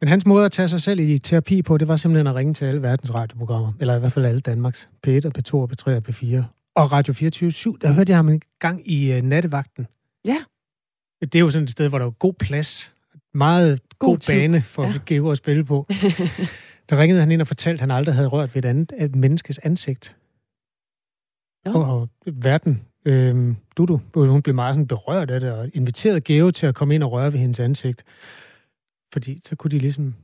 [0.00, 2.54] Men hans måde at tage sig selv i terapi på, det var simpelthen at ringe
[2.54, 3.72] til alle verdens radioprogrammer.
[3.80, 4.88] Eller i hvert fald alle Danmarks.
[5.06, 6.42] P1 og P2 og P3 og P4.
[6.76, 9.86] Og Radio 24 der hørte jeg ham en gang i øh, nattevagten.
[10.24, 10.36] Ja.
[11.22, 12.94] Det er jo sådan et sted, hvor der er god plads.
[13.34, 14.34] Meget god, God tid.
[14.34, 14.88] bane for Ja.
[14.88, 14.98] ja.
[15.06, 15.86] Geo at spille på.
[16.90, 19.16] Der ringede han ind og fortalte, at han aldrig havde rørt ved et andet et
[19.16, 20.16] menneskes ansigt.
[21.66, 21.72] Jo.
[21.72, 26.50] Og, og verden, øhm, Dudu, hun blev meget sådan berørt af det, og inviterede Geo
[26.50, 28.04] til at komme ind og røre ved hendes ansigt.
[29.12, 30.14] Fordi så kunne de ligesom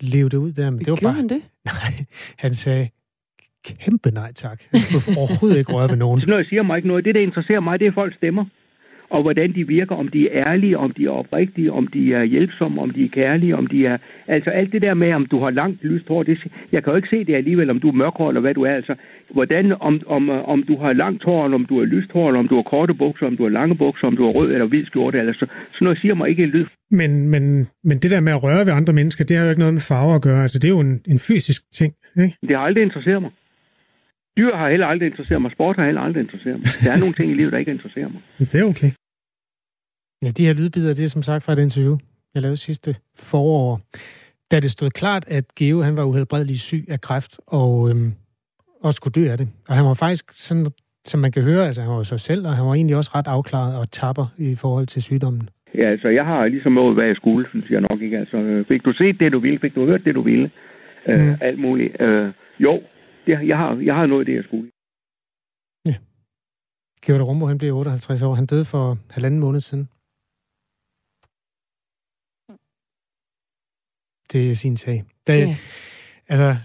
[0.00, 0.70] leve det ud der.
[0.70, 1.42] Men det var Gjorde bare, han det?
[1.72, 2.04] Nej,
[2.36, 2.88] han sagde,
[3.64, 4.62] kæmpe nej tak.
[4.70, 6.20] Han skulle overhovedet ikke røre ved nogen.
[6.20, 8.44] Så når jeg siger mig ikke noget, det der interesserer mig, det er folks stemmer.
[9.10, 12.24] Og hvordan de virker, om de er ærlige, om de er oprigtige, om de er
[12.24, 13.96] hjælpsomme, om de er kærlige, om de er...
[14.26, 16.38] Altså alt det der med, om du har langt lyst hår, det,
[16.72, 18.74] jeg kan jo ikke se det alligevel, om du er mørkhåret eller hvad du er.
[18.74, 18.94] Altså,
[19.30, 22.38] hvordan, om, om, om du har langt hår, eller om du har lyst hår, eller
[22.38, 24.66] om du har korte bukser, om du har lange bukser, om du har rød eller
[24.66, 26.66] hvid skjorte, eller så, sådan noget siger mig ikke en lyd.
[26.90, 29.60] Men, men, men det der med at røre ved andre mennesker, det har jo ikke
[29.60, 30.42] noget med farver at gøre.
[30.42, 31.92] Altså, det er jo en, en fysisk ting,
[32.22, 32.36] ikke?
[32.48, 33.30] Det har aldrig interesseret mig.
[34.38, 35.50] Dyr har heller aldrig interesseret mig.
[35.52, 36.68] Sport har heller aldrig interesseret mig.
[36.84, 38.20] Der er nogle ting i livet, der ikke interesserer mig.
[38.52, 38.90] Det er okay.
[40.22, 41.96] Ja, de her lydbider, det er som sagt fra et interview,
[42.34, 42.96] jeg lavede sidste
[43.30, 43.80] forår,
[44.50, 48.12] da det stod klart, at Geo han var uhelbredelig syg af kræft, og øhm,
[48.80, 49.48] også skulle dø af det.
[49.68, 50.66] Og han var faktisk, sådan,
[51.04, 53.26] som man kan høre, altså han var sig selv, og han var egentlig også ret
[53.28, 55.48] afklaret og tapper i forhold til sygdommen.
[55.74, 58.18] Ja, altså, jeg har ligesom nået, hvad jeg skulle, synes jeg nok ikke.
[58.18, 59.58] Altså, øh, fik du set det, du ville?
[59.58, 60.50] Fik du hørt det, du ville?
[61.08, 61.34] Øh, Mm.
[61.40, 62.00] Alt muligt.
[62.02, 62.82] Øh, jo,
[63.28, 64.70] det, jeg, har, jeg har nået det, jeg skulle.
[67.04, 68.34] Georg Rumbo, han blev 58 år.
[68.34, 69.88] Han døde for halvanden måned siden.
[74.32, 75.04] Det er sin sag.
[75.26, 75.56] Da, Ja.
[76.28, 76.56] Altså,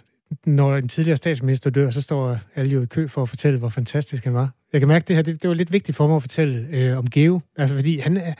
[0.45, 3.69] når en tidligere statsminister dør, så står alle jo i kø for at fortælle, hvor
[3.69, 4.51] fantastisk han var.
[4.73, 6.97] Jeg kan mærke, det her det, det var lidt vigtigt for mig at fortælle øh,
[6.97, 7.41] om Geo.
[7.55, 8.33] Altså, fordi han er,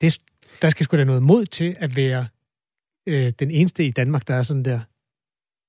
[0.00, 0.18] det,
[0.62, 2.26] der skal sgu da noget mod til at være
[3.06, 4.80] øh, den eneste i Danmark, der er sådan der.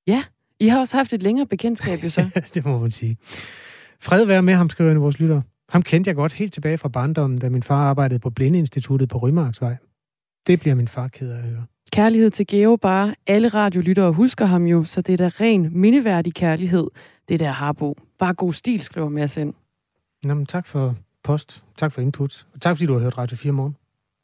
[0.08, 0.24] Ja,
[0.60, 2.41] I har også haft et længere bekendtskab jo så.
[2.53, 3.18] det må man sige.
[3.99, 5.41] Fred være med ham, skriver en af vores lyttere.
[5.70, 9.18] Ham kendte jeg godt helt tilbage fra barndommen, da min far arbejdede på Blindeinstituttet på
[9.18, 9.76] Rymarksvej.
[10.47, 11.66] Det bliver min far ked af at høre.
[11.91, 13.16] Kærlighed til Geo bare.
[13.28, 16.88] Alle radiolyttere husker ham jo, så det er da ren mindeværdig kærlighed.
[17.30, 17.95] Det der Harbo.
[18.20, 19.53] Bare god stil, skriver Mads ind.
[20.24, 21.64] Nå, men tak for post.
[21.78, 22.45] Tak for input.
[22.53, 23.76] Og tak fordi du har hørt Radio 4 morgen.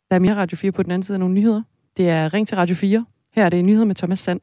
[0.09, 1.61] Der er mere Radio 4 på den anden side af nogle nyheder.
[1.97, 3.05] Det er Ring til Radio 4.
[3.34, 4.41] Her er det nyheder med Thomas Sand.